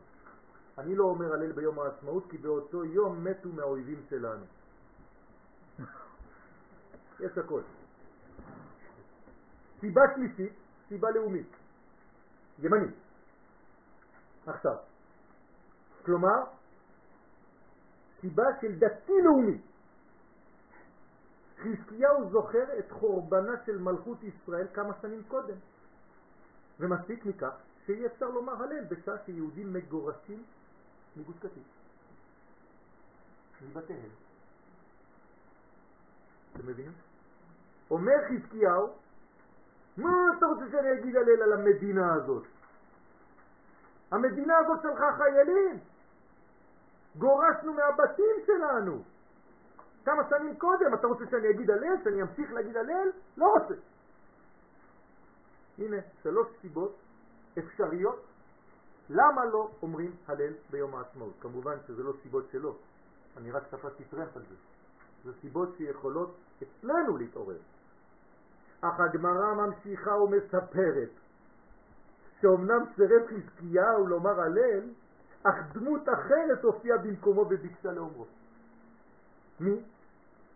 [0.78, 4.44] אני לא אומר הלל ביום העצמאות כי באותו יום מתו מהאויבים שלנו.
[7.20, 7.60] יש הכל.
[9.80, 10.52] סיבה שלישית,
[10.88, 11.50] סיבה לאומית,
[12.58, 12.94] ימנית.
[14.46, 14.76] עכשיו,
[16.04, 16.44] כלומר,
[18.22, 19.58] סיבה של דתי-לאומי.
[21.58, 25.56] חזקיהו זוכר את חורבנה של מלכות ישראל כמה שנים קודם.
[26.80, 27.54] ומספיק מכך
[27.86, 30.42] שאי אפשר לומר הלל בשעה שיהודים מגורשים
[31.16, 31.68] מגוש קטיף.
[33.62, 34.10] מבתיהם.
[36.52, 36.92] אתם מבינים?
[37.90, 38.88] אומר חזקיהו,
[39.96, 42.44] מה אתה רוצה שאני אגיד הלל על המדינה הזאת?
[44.10, 45.91] המדינה הזאת שלך חיילים.
[47.18, 49.02] גורשנו מהבתים שלנו.
[50.04, 51.96] כמה שנים קודם, אתה רוצה שאני אגיד הלל?
[52.04, 53.10] שאני אמשיך להגיד הלל?
[53.36, 53.74] לא רוצה.
[55.78, 56.96] הנה, שלוש סיבות
[57.58, 58.24] אפשריות
[59.10, 61.34] למה לא אומרים הלל ביום העצמאות.
[61.40, 62.76] כמובן שזה לא סיבות שלו,
[63.36, 64.54] אני רק תפסתי טרמפ על זה.
[65.24, 67.58] זה סיבות שיכולות אצלנו להתעורר.
[68.80, 71.10] אך הגמרא ממשיכה ומספרת
[72.40, 74.90] שאומנם סירב חזקיהו לומר הלל,
[75.42, 78.26] אך דמות אחרת הופיעה במקומו וביקשה לאומרו.
[79.60, 79.82] מי?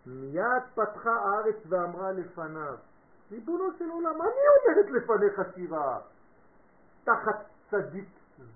[0.06, 2.76] מיד פתחה הארץ ואמרה לפניו,
[3.30, 5.98] ריבונו של עולם, אני אומרת לפניך שירה,
[7.04, 8.08] תחת צדיק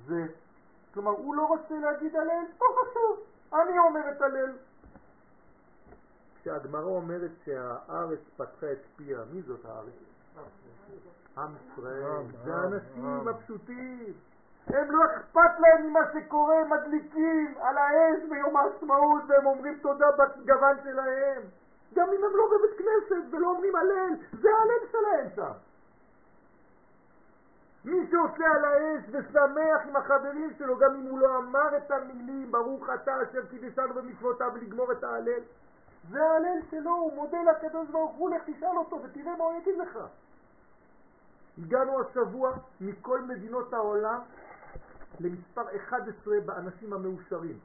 [0.07, 0.27] זה.
[0.95, 3.21] כלומר, הוא לא רוצה להגיד הלל, לא חשוב,
[3.55, 4.53] אני אומרת הלל.
[6.41, 9.93] כשהגמרא אומרת שהארץ פתחה את פיה, מי זאת הארץ?
[11.37, 14.13] עם ישראל, זה האנשים הפשוטים.
[14.67, 20.07] הם לא אכפת להם ממה שקורה, הם מדליקים על האש ביום העצמאות והם אומרים תודה
[20.11, 21.43] בגוון שלהם.
[21.95, 25.53] גם אם הם לא בבית כנסת ולא אומרים הלל, זה ההלל שלהם שם.
[27.85, 32.53] מי שעושה על האש ושמח עם החברים שלו, גם אם הוא לא אמר את המילים,
[32.53, 35.41] ברוך אתה אשר קידשנו במצוותיו לגמור את ההלל,
[36.11, 39.79] זה ההלל שלו, הוא מודה לקדוש ברוך הוא, לך תשאל אותו ותראה מה הוא יגיד
[39.79, 39.99] לך.
[41.59, 44.21] הגענו השבוע מכל מדינות העולם
[45.21, 47.59] למספר 11 באנשים המאושרים.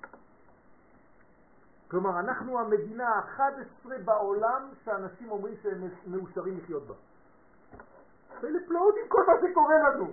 [1.87, 6.93] כלומר, אנחנו המדינה ה-11 בעולם שאנשים אומרים שהם מאושרים לחיות בה.
[8.41, 10.11] פלא פלאות עם כל מה שקורה לנו.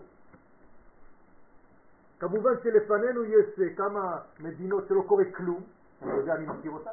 [2.20, 5.62] כמובן שלפנינו יש אה, כמה מדינות שלא קורה כלום,
[6.02, 6.90] אני יודע, אני מכיר אותן,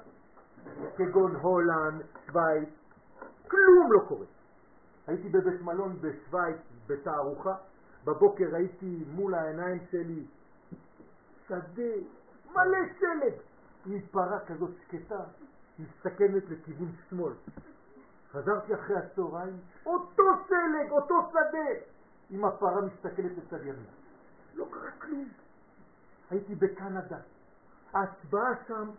[0.98, 2.70] כגון הולנד, שווייץ,
[3.48, 4.26] כלום לא קורה.
[5.08, 7.56] הייתי בבית מלון בשווייץ בתערוכה,
[8.06, 10.26] בבוקר ראיתי מול העיניים שלי
[11.48, 11.94] שדה,
[12.52, 13.34] מלא שלג,
[13.86, 15.24] מפרה כזאת שקטה,
[15.80, 17.34] מסתכנת לכיוון שמאל.
[18.32, 21.80] חזרתי אחרי הצהריים, אותו שלג, אותו שדה,
[22.30, 23.86] עם הפרה מסתכלת לצד ימין.
[24.56, 25.28] לא קרה כלום.
[26.30, 27.18] הייתי בקנדה.
[27.94, 28.90] ההצבעה שם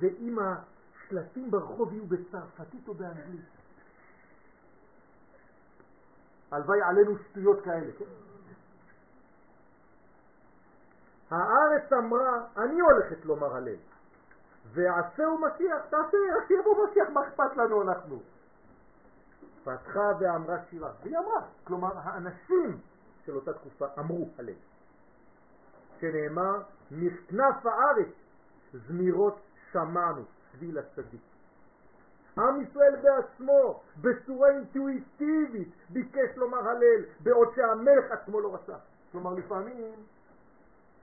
[0.00, 3.44] זה אם השלטים ברחוב יהיו בצרפתית או באנגלית.
[6.50, 8.04] הלוואי עלינו שטויות כאלה, כן?
[11.30, 13.76] הארץ אמרה, אני הולכת לומר הלל,
[14.72, 18.20] ועשהו משיח, תעשה, רק יבוא משיח, מה אכפת לנו אנחנו?
[19.64, 22.78] פתחה ואמרה שירה, והיא אמרה, כלומר האנשים
[23.26, 24.54] של אותה תקופה אמרו הלל,
[26.00, 28.08] שנאמר, מכנף הארץ
[28.72, 29.38] זמירות
[29.72, 30.22] שמענו,
[30.52, 31.20] שביל הצדיק.
[32.38, 38.76] עם ישראל בעצמו, בצורה אינטואיטיבית, ביקש לומר הלל, בעוד שהמלך עצמו לא רצה.
[39.12, 39.94] כלומר, לפעמים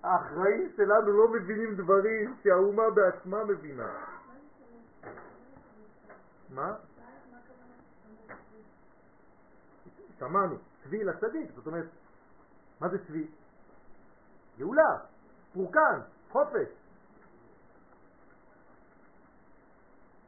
[0.03, 3.89] האחראים שלנו לא מבינים דברים שהאומה בעצמה מבינה.
[6.49, 6.75] מה?
[10.19, 11.85] שמענו, צבי לצדיק, זאת אומרת,
[12.81, 13.27] מה זה צבי?
[14.57, 14.97] גאולה,
[15.53, 16.67] פורקן, חופש.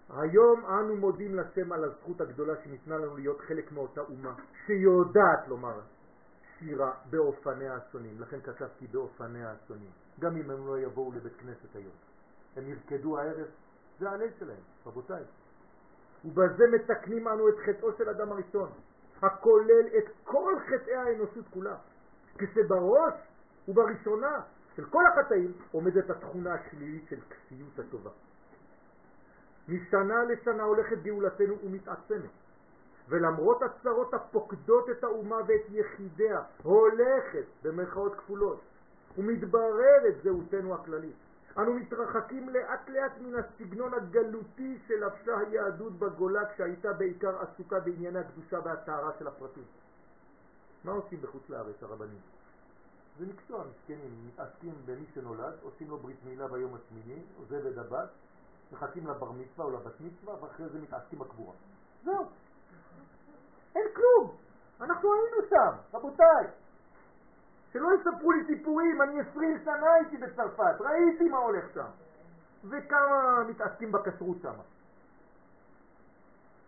[0.09, 4.33] היום אנו מודים לשם על הזכות הגדולה שניתנה לנו להיות חלק מאותה אומה
[4.65, 5.79] שיודעת לומר
[6.59, 8.21] שירה באופניה השונים.
[8.21, 9.91] לכן כתבתי באופניה השונים.
[10.19, 11.93] גם אם הם לא יבואו לבית כנסת היום.
[12.55, 13.47] הם ירקדו הערב,
[13.99, 15.23] זה הלב שלהם, רבותיי.
[16.25, 18.69] ובזה מתקנים אנו את חטאו של אדם הראשון,
[19.21, 21.75] הכולל את כל חטאי האנושות כולה.
[22.37, 23.13] כשבראש
[23.67, 24.41] ובראשונה
[24.75, 28.09] של כל החטאים עומדת התכונה השלילית של כפיות הטובה.
[29.67, 32.29] משנה לשנה הולכת גאולתנו ומתעצמת,
[33.09, 38.59] ולמרות הצרות הפוקדות את האומה ואת יחידיה, הולכת במרכאות כפולות,
[39.17, 41.15] ומתבררת זהותנו הכללית.
[41.57, 48.59] אנו מתרחקים לאט לאט מן הסגנון הגלותי שלבשה היהדות בגולה כשהייתה בעיקר עסוקה בענייני הקדושה
[48.63, 49.63] והטהרה של הפרטים.
[50.83, 52.19] מה עושים בחוץ לארץ הרבנים?
[53.19, 58.09] זה מקצוע, מסכנים, מתעסקים במי שנולד, עושים לו ברית מילה ביום השמיני, עוזב את הבת,
[58.71, 61.53] מחכים לבר מצווה או לבת מצווה, ואחרי זה מתעסקים בקבורה.
[62.03, 62.25] זהו.
[63.75, 64.35] אין כלום.
[64.81, 66.45] אנחנו היינו שם, רבותיי.
[67.73, 71.89] שלא יספרו לי סיפורים, אני עשרים שנה הייתי בצרפת, ראיתי מה הולך שם.
[72.69, 74.53] וכמה מתעסקים בכשרות שם.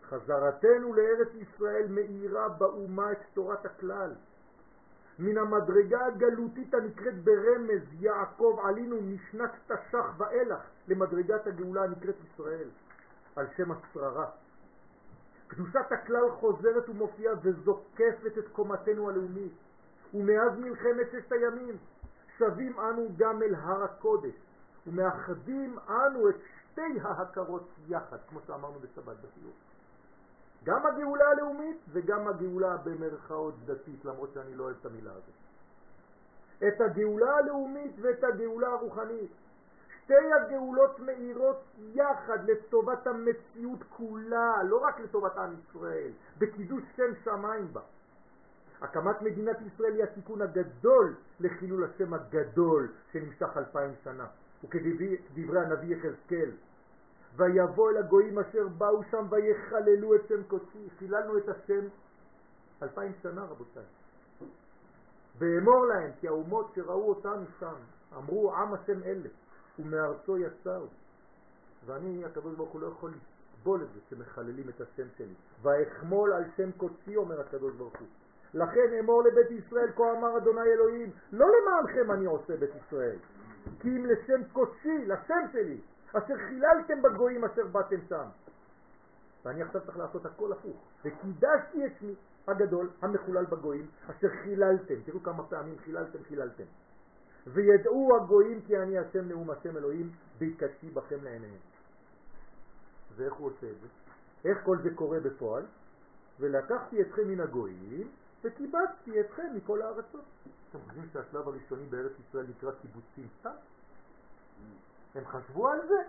[0.04, 4.14] חזרתנו לארץ ישראל מאירה באומה את תורת הכלל.
[5.20, 12.70] מן המדרגה הגלותית הנקראת ברמז יעקב עלינו משנת תש"ח ואילך למדרגת הגאולה הנקראת ישראל,
[13.36, 14.30] על שם השררה.
[15.52, 19.54] קדושת הכלל חוזרת ומופיעה וזוקפת את קומתנו הלאומית,
[20.14, 21.78] ומאז מלחמת ששת הימים
[22.38, 24.34] שבים אנו גם אל הר הקודש,
[24.88, 26.36] ומאחדים אנו את
[26.72, 29.54] שתי ההכרות יחד, כמו שאמרנו בשבת בשיעור.
[30.64, 35.36] גם הגאולה הלאומית וגם הגאולה במרכאות דתית, למרות שאני לא אוהב את המילה הזאת.
[36.68, 39.32] את הגאולה הלאומית ואת הגאולה הרוחנית.
[40.12, 47.74] שתי הגאולות מאירות יחד לטובת המציאות כולה, לא רק לטובת עם ישראל, בקידוש שם שמיים
[47.74, 47.82] בה.
[48.82, 54.28] הקמת מדינת ישראל היא התיקון הגדול לחילול השם הגדול שנמשך אלפיים שנה.
[54.64, 56.52] וכדברי הנביא יחזקאל,
[57.36, 60.90] ויבוא אל הגויים אשר באו שם ויחללו את שם קודשי.
[61.00, 61.86] חיללנו את השם
[62.84, 63.84] אלפיים שנה רבותיי.
[65.38, 67.76] ואמור להם כי האומות שראו אותנו שם
[68.18, 69.30] אמרו עם השם אלה
[69.80, 70.86] ומארצו יצאו.
[71.86, 73.14] ואני הקדוש ברוך הוא לא יכול
[73.58, 75.34] לסבול את זה שמחללים את השם שלי.
[75.62, 78.08] ואחמול על שם קודשי אומר הקדוש ברוך הוא.
[78.54, 83.16] לכן אמור לבית ישראל כה אמר אדוני אלוהים לא למענכם אני עושה בית ישראל
[83.80, 85.78] כי אם לשם קודשי, לשם שלי
[86.14, 88.26] אשר חיללתם בגויים אשר באתם שם.
[89.46, 90.78] ואני עכשיו צריך לעשות הכל הפוך.
[91.06, 92.16] וקידשתי את שמי
[92.48, 94.96] הגדול המחולל בגויים אשר חיללתם.
[95.06, 96.64] תראו כמה פעמים חיללתם, חיללתם.
[97.48, 101.60] וידעו הגויים כי אני השם נאום השם אלוהים בהתקדשי בכם לעיניהם.
[103.16, 103.88] ואיך הוא עושה את זה?
[104.50, 105.66] איך כל זה קורה בפועל?
[106.40, 108.12] ולקחתי אתכם מן הגויים
[108.44, 110.26] וקיבצתי אתכם מכל הארצות.
[110.70, 113.56] אתם חושבים שהשלב הראשוני בארץ ישראל נקרא קיבוצים סתם?
[115.16, 116.02] הם חשבו על זה?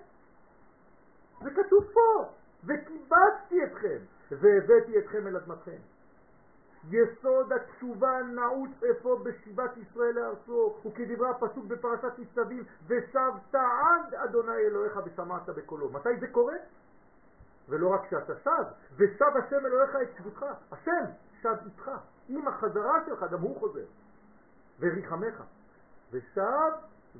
[1.43, 2.33] זה כתוב פה,
[2.65, 3.99] וקיבצתי אתכם,
[4.31, 5.79] והבאתי אתכם אל אדמתכם.
[6.91, 15.01] יסוד התשובה נעוץ אפוא בשיבת ישראל לארצו, וכדברי הפסוק בפרשת ניצבים, ושבת עד אדוני אלוהיך
[15.05, 15.89] ושמעת בקולו.
[15.89, 16.57] מתי זה קורה?
[17.69, 18.65] ולא רק שאתה שב,
[18.97, 21.05] ושב השם אלוהיך את שבותך, השם
[21.43, 21.91] שב איתך,
[22.29, 23.85] עם החזרה שלך, גם הוא חוזר,
[24.81, 25.43] וריחמך,
[26.13, 26.73] ושב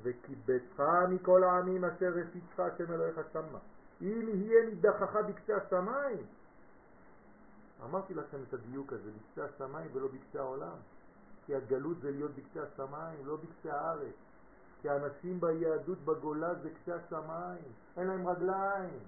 [0.03, 3.59] וקיבצך מכל העמים אשר הפיצך השם אלוהיך שמה.
[4.01, 6.25] אם יהיה נידחך בקצה השמיים.
[7.83, 10.77] אמרתי לכם את הדיוק הזה, בקצה השמיים ולא בקצה העולם.
[11.45, 14.15] כי הגלות זה להיות בקצה השמיים, לא בקצה הארץ.
[14.81, 18.99] כי האנשים ביהדות בגולה זה קצה השמיים, אין להם רגליים.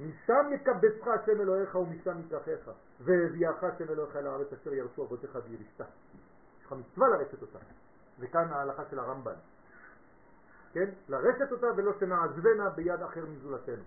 [0.00, 5.84] משם יקבצך השם אלוהיך ומשם יתרחך, והביאך השם אלוהיך אל הארץ אשר ירצו אבותיך וירשתה.
[6.58, 7.58] יש לך מצווה לרשת אותה.
[8.18, 9.34] וכאן ההלכה של הרמב"ן.
[10.72, 10.90] כן?
[11.08, 13.84] לרשת אותה ולא שנעזבנה ביד אחר מזולתנו.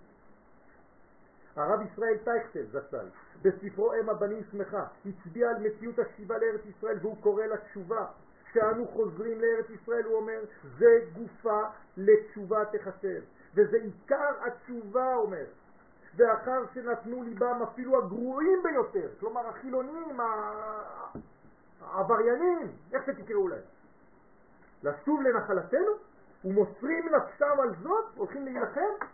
[1.55, 3.05] הרב ישראל טייכטל זצ"ל,
[3.41, 8.05] בספרו אם הבנים שמחה, הצביע על מציאות השיבה לארץ ישראל והוא קורא לתשובה.
[8.51, 10.39] כשאנו חוזרים לארץ ישראל הוא אומר,
[10.77, 11.61] זה גופה
[11.97, 13.21] לתשובה תחשב,
[13.55, 15.45] וזה עיקר התשובה אומר.
[16.15, 20.19] ואחר שנתנו ליבם אפילו הגרועים ביותר, כלומר החילונים,
[21.81, 23.61] העבריינים, איך שתקראו להם,
[24.83, 25.91] לשוב לנחלתנו
[26.45, 29.05] ומוסרים נפשם על זאת, הולכים להילחם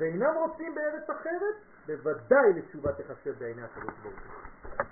[0.00, 1.54] ואינם רוצים בארץ אחרת,
[1.86, 4.86] בוודאי לתשובה תחשב בעיני הקדוש ברוך הוא.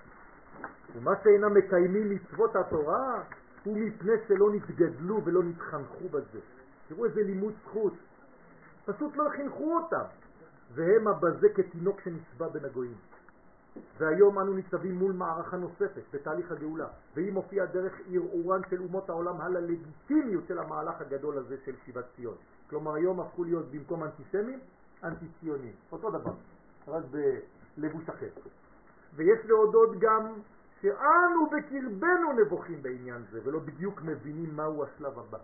[0.94, 3.22] ומה שאינם מקיימים מצוות התורה
[3.64, 6.38] הוא מפני שלא נתגדלו ולא נתחנכו בזה.
[6.88, 7.92] תראו איזה לימוד זכות.
[8.84, 10.04] פשוט לא חינכו אותם,
[10.74, 12.96] והם הבזה כתינוק שנצבע בין הגויים.
[13.98, 19.40] והיום אנו ניצבים מול מערכה נוספת בתהליך הגאולה, והיא מופיעה דרך ערעורן של אומות העולם
[19.40, 22.34] על הלגיטימיות של המהלך הגדול הזה של שיבת ציון.
[22.70, 24.60] כלומר היום הפכו להיות במקום אנטישמים,
[25.04, 25.72] אנטי-ציונים.
[25.92, 26.32] אותו דבר,
[26.88, 27.04] רק
[27.76, 28.28] בלבוש אחר.
[29.14, 30.32] ויש להודות גם
[30.80, 35.38] שאנו בקרבנו נבוכים בעניין זה, ולא בדיוק מבינים מהו השלב הבא.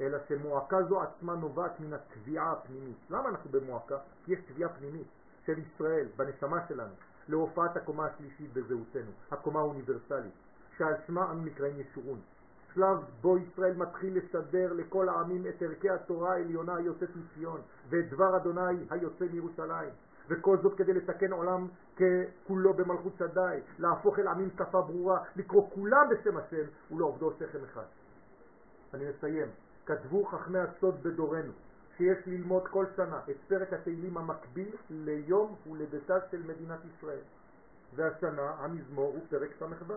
[0.00, 2.96] אלא שמועקה זו עצמה נובעת מן התביעה הפנימית.
[3.10, 3.98] למה אנחנו במועקה?
[4.24, 5.06] כי יש תביעה פנימית
[5.46, 6.94] של ישראל, בנשמה שלנו.
[7.28, 10.32] להופעת הקומה השלישית בזהותנו, הקומה האוניברסלית,
[10.78, 12.20] שעל שמה אנו נקראים ישורון.
[12.74, 18.36] שלב בו ישראל מתחיל לשדר לכל העמים את ערכי התורה העליונה היוצאת מציון ואת דבר
[18.36, 19.90] אדוני היוצא מירושלים.
[20.28, 26.08] וכל זאת כדי לתקן עולם ככולו במלכות שדי, להפוך אל עמים שפה ברורה, לקרוא כולם
[26.10, 27.84] בשם השם ולעובדו שכם אחד.
[28.94, 29.48] אני מסיים.
[29.86, 31.52] כתבו חכמי הסוד בדורנו
[31.96, 37.22] שיש ללמוד כל שנה את פרק התהילים המקביל ליום הולדתה של מדינת ישראל.
[37.94, 39.94] והשנה המזמור הוא פרק ס"ו,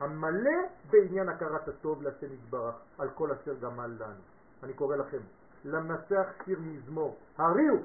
[0.00, 4.22] המלא בעניין הכרת הטוב להשם יתברך על כל אשר גמל לנו.
[4.62, 5.18] אני קורא לכם,
[5.64, 7.76] למנסח שיר מזמור, הריעו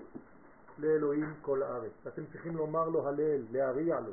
[0.78, 1.92] לאלוהים כל הארץ.
[2.08, 4.12] אתם צריכים לומר לו הלל, להריע לו.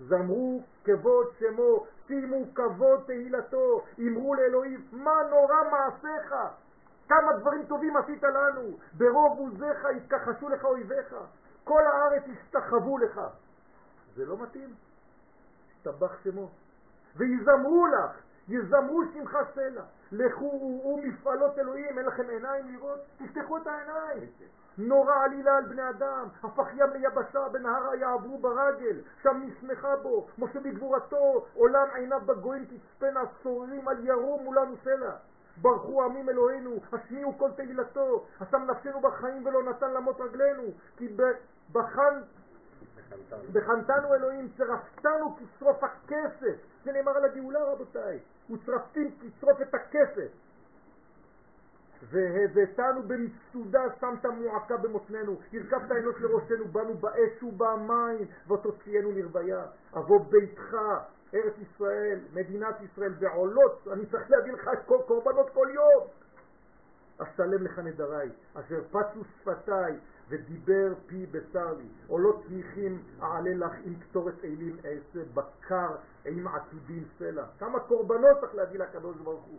[0.00, 6.34] זמרו כבוד שמו, שימו כבוד תהילתו, אמרו לאלוהים, מה נורא מעשיך,
[7.08, 11.16] כמה דברים טובים עשית לנו, ברוב עוזיך התכחשו לך אויביך,
[11.64, 13.20] כל הארץ השתחוו לך.
[14.14, 14.74] זה לא מתאים,
[15.70, 16.48] השתבח שמו.
[17.16, 18.10] ויזמרו לך,
[18.48, 19.82] יזמרו שמך סלע,
[20.12, 23.00] לכו וראו מפעלות אלוהים, אין לכם עיניים לראות?
[23.16, 24.30] תפתחו את העיניים.
[24.78, 30.60] נורא עלילה על בני אדם, הפך ים ליבשה, בנהרה יעברו ברגל, שם נשמחה בו, משה
[30.60, 35.12] בגבורתו, עולם עיניו בגויים תצפנה, סוררים על ירום מולנו סלע.
[35.56, 40.62] ברכו עמים אלוהינו, השמיעו כל תהילתו, השם נפשנו בחיים ולא נתן למות רגלינו,
[40.96, 41.16] כי
[41.72, 42.20] בחן
[43.52, 48.18] בחנתנו אלוהים, צרפתנו כשרוף הכסף, זה נאמר על הגאולה רבותיי,
[48.50, 50.28] וצרפתים כשרוף את הכסף.
[52.10, 59.64] והבאתנו במצודה, שמת מועקה במותננו, הרכבת אנוש לראשנו, באנו באש ובמים, ותוציאנו לרוויה.
[59.96, 60.76] אבוא ביתך,
[61.34, 66.06] ארץ ישראל, מדינת ישראל, בעולות, אני צריך להביא לך קורבנות כל יום.
[67.18, 69.98] אשלם לך נדריי, אשר פצו שפתיי,
[70.32, 75.88] ודיבר פי בשר לי, עולות צמיחים אעלה לך עם קטורת אלים אעשה בקר
[76.24, 77.44] עם עתודים סלע.
[77.58, 79.58] כמה קורבנות צריך להביא לקדוש ברוך הוא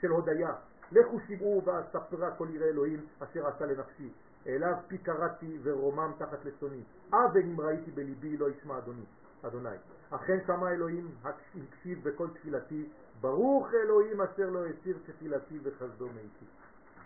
[0.00, 0.52] של הודיה.
[0.92, 4.12] לכו שמעו ואספרה כל יראה אלוהים אשר עשה לנפשי.
[4.46, 6.82] אליו פי קראתי ורומם תחת לצוני.
[7.12, 9.04] אב אם ראיתי בליבי לא ישמע אדוני.
[9.42, 9.76] אדוני.
[10.10, 12.88] אכן שמע אלוהים, הקשיב בכל תפילתי,
[13.20, 16.44] ברוך אלוהים אשר לא הסיר תפילתי וחסדו מאיתי.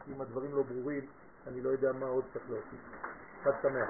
[0.09, 1.07] אם הדברים לא ברורים,
[1.47, 2.81] אני לא יודע מה עוד צריך להוסיף.
[3.45, 3.89] חג שמח.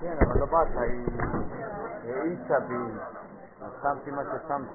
[0.00, 0.68] כן, אבל לא באת,
[2.14, 2.74] האיצה בי,
[3.82, 4.70] שמתי מה ששמתי.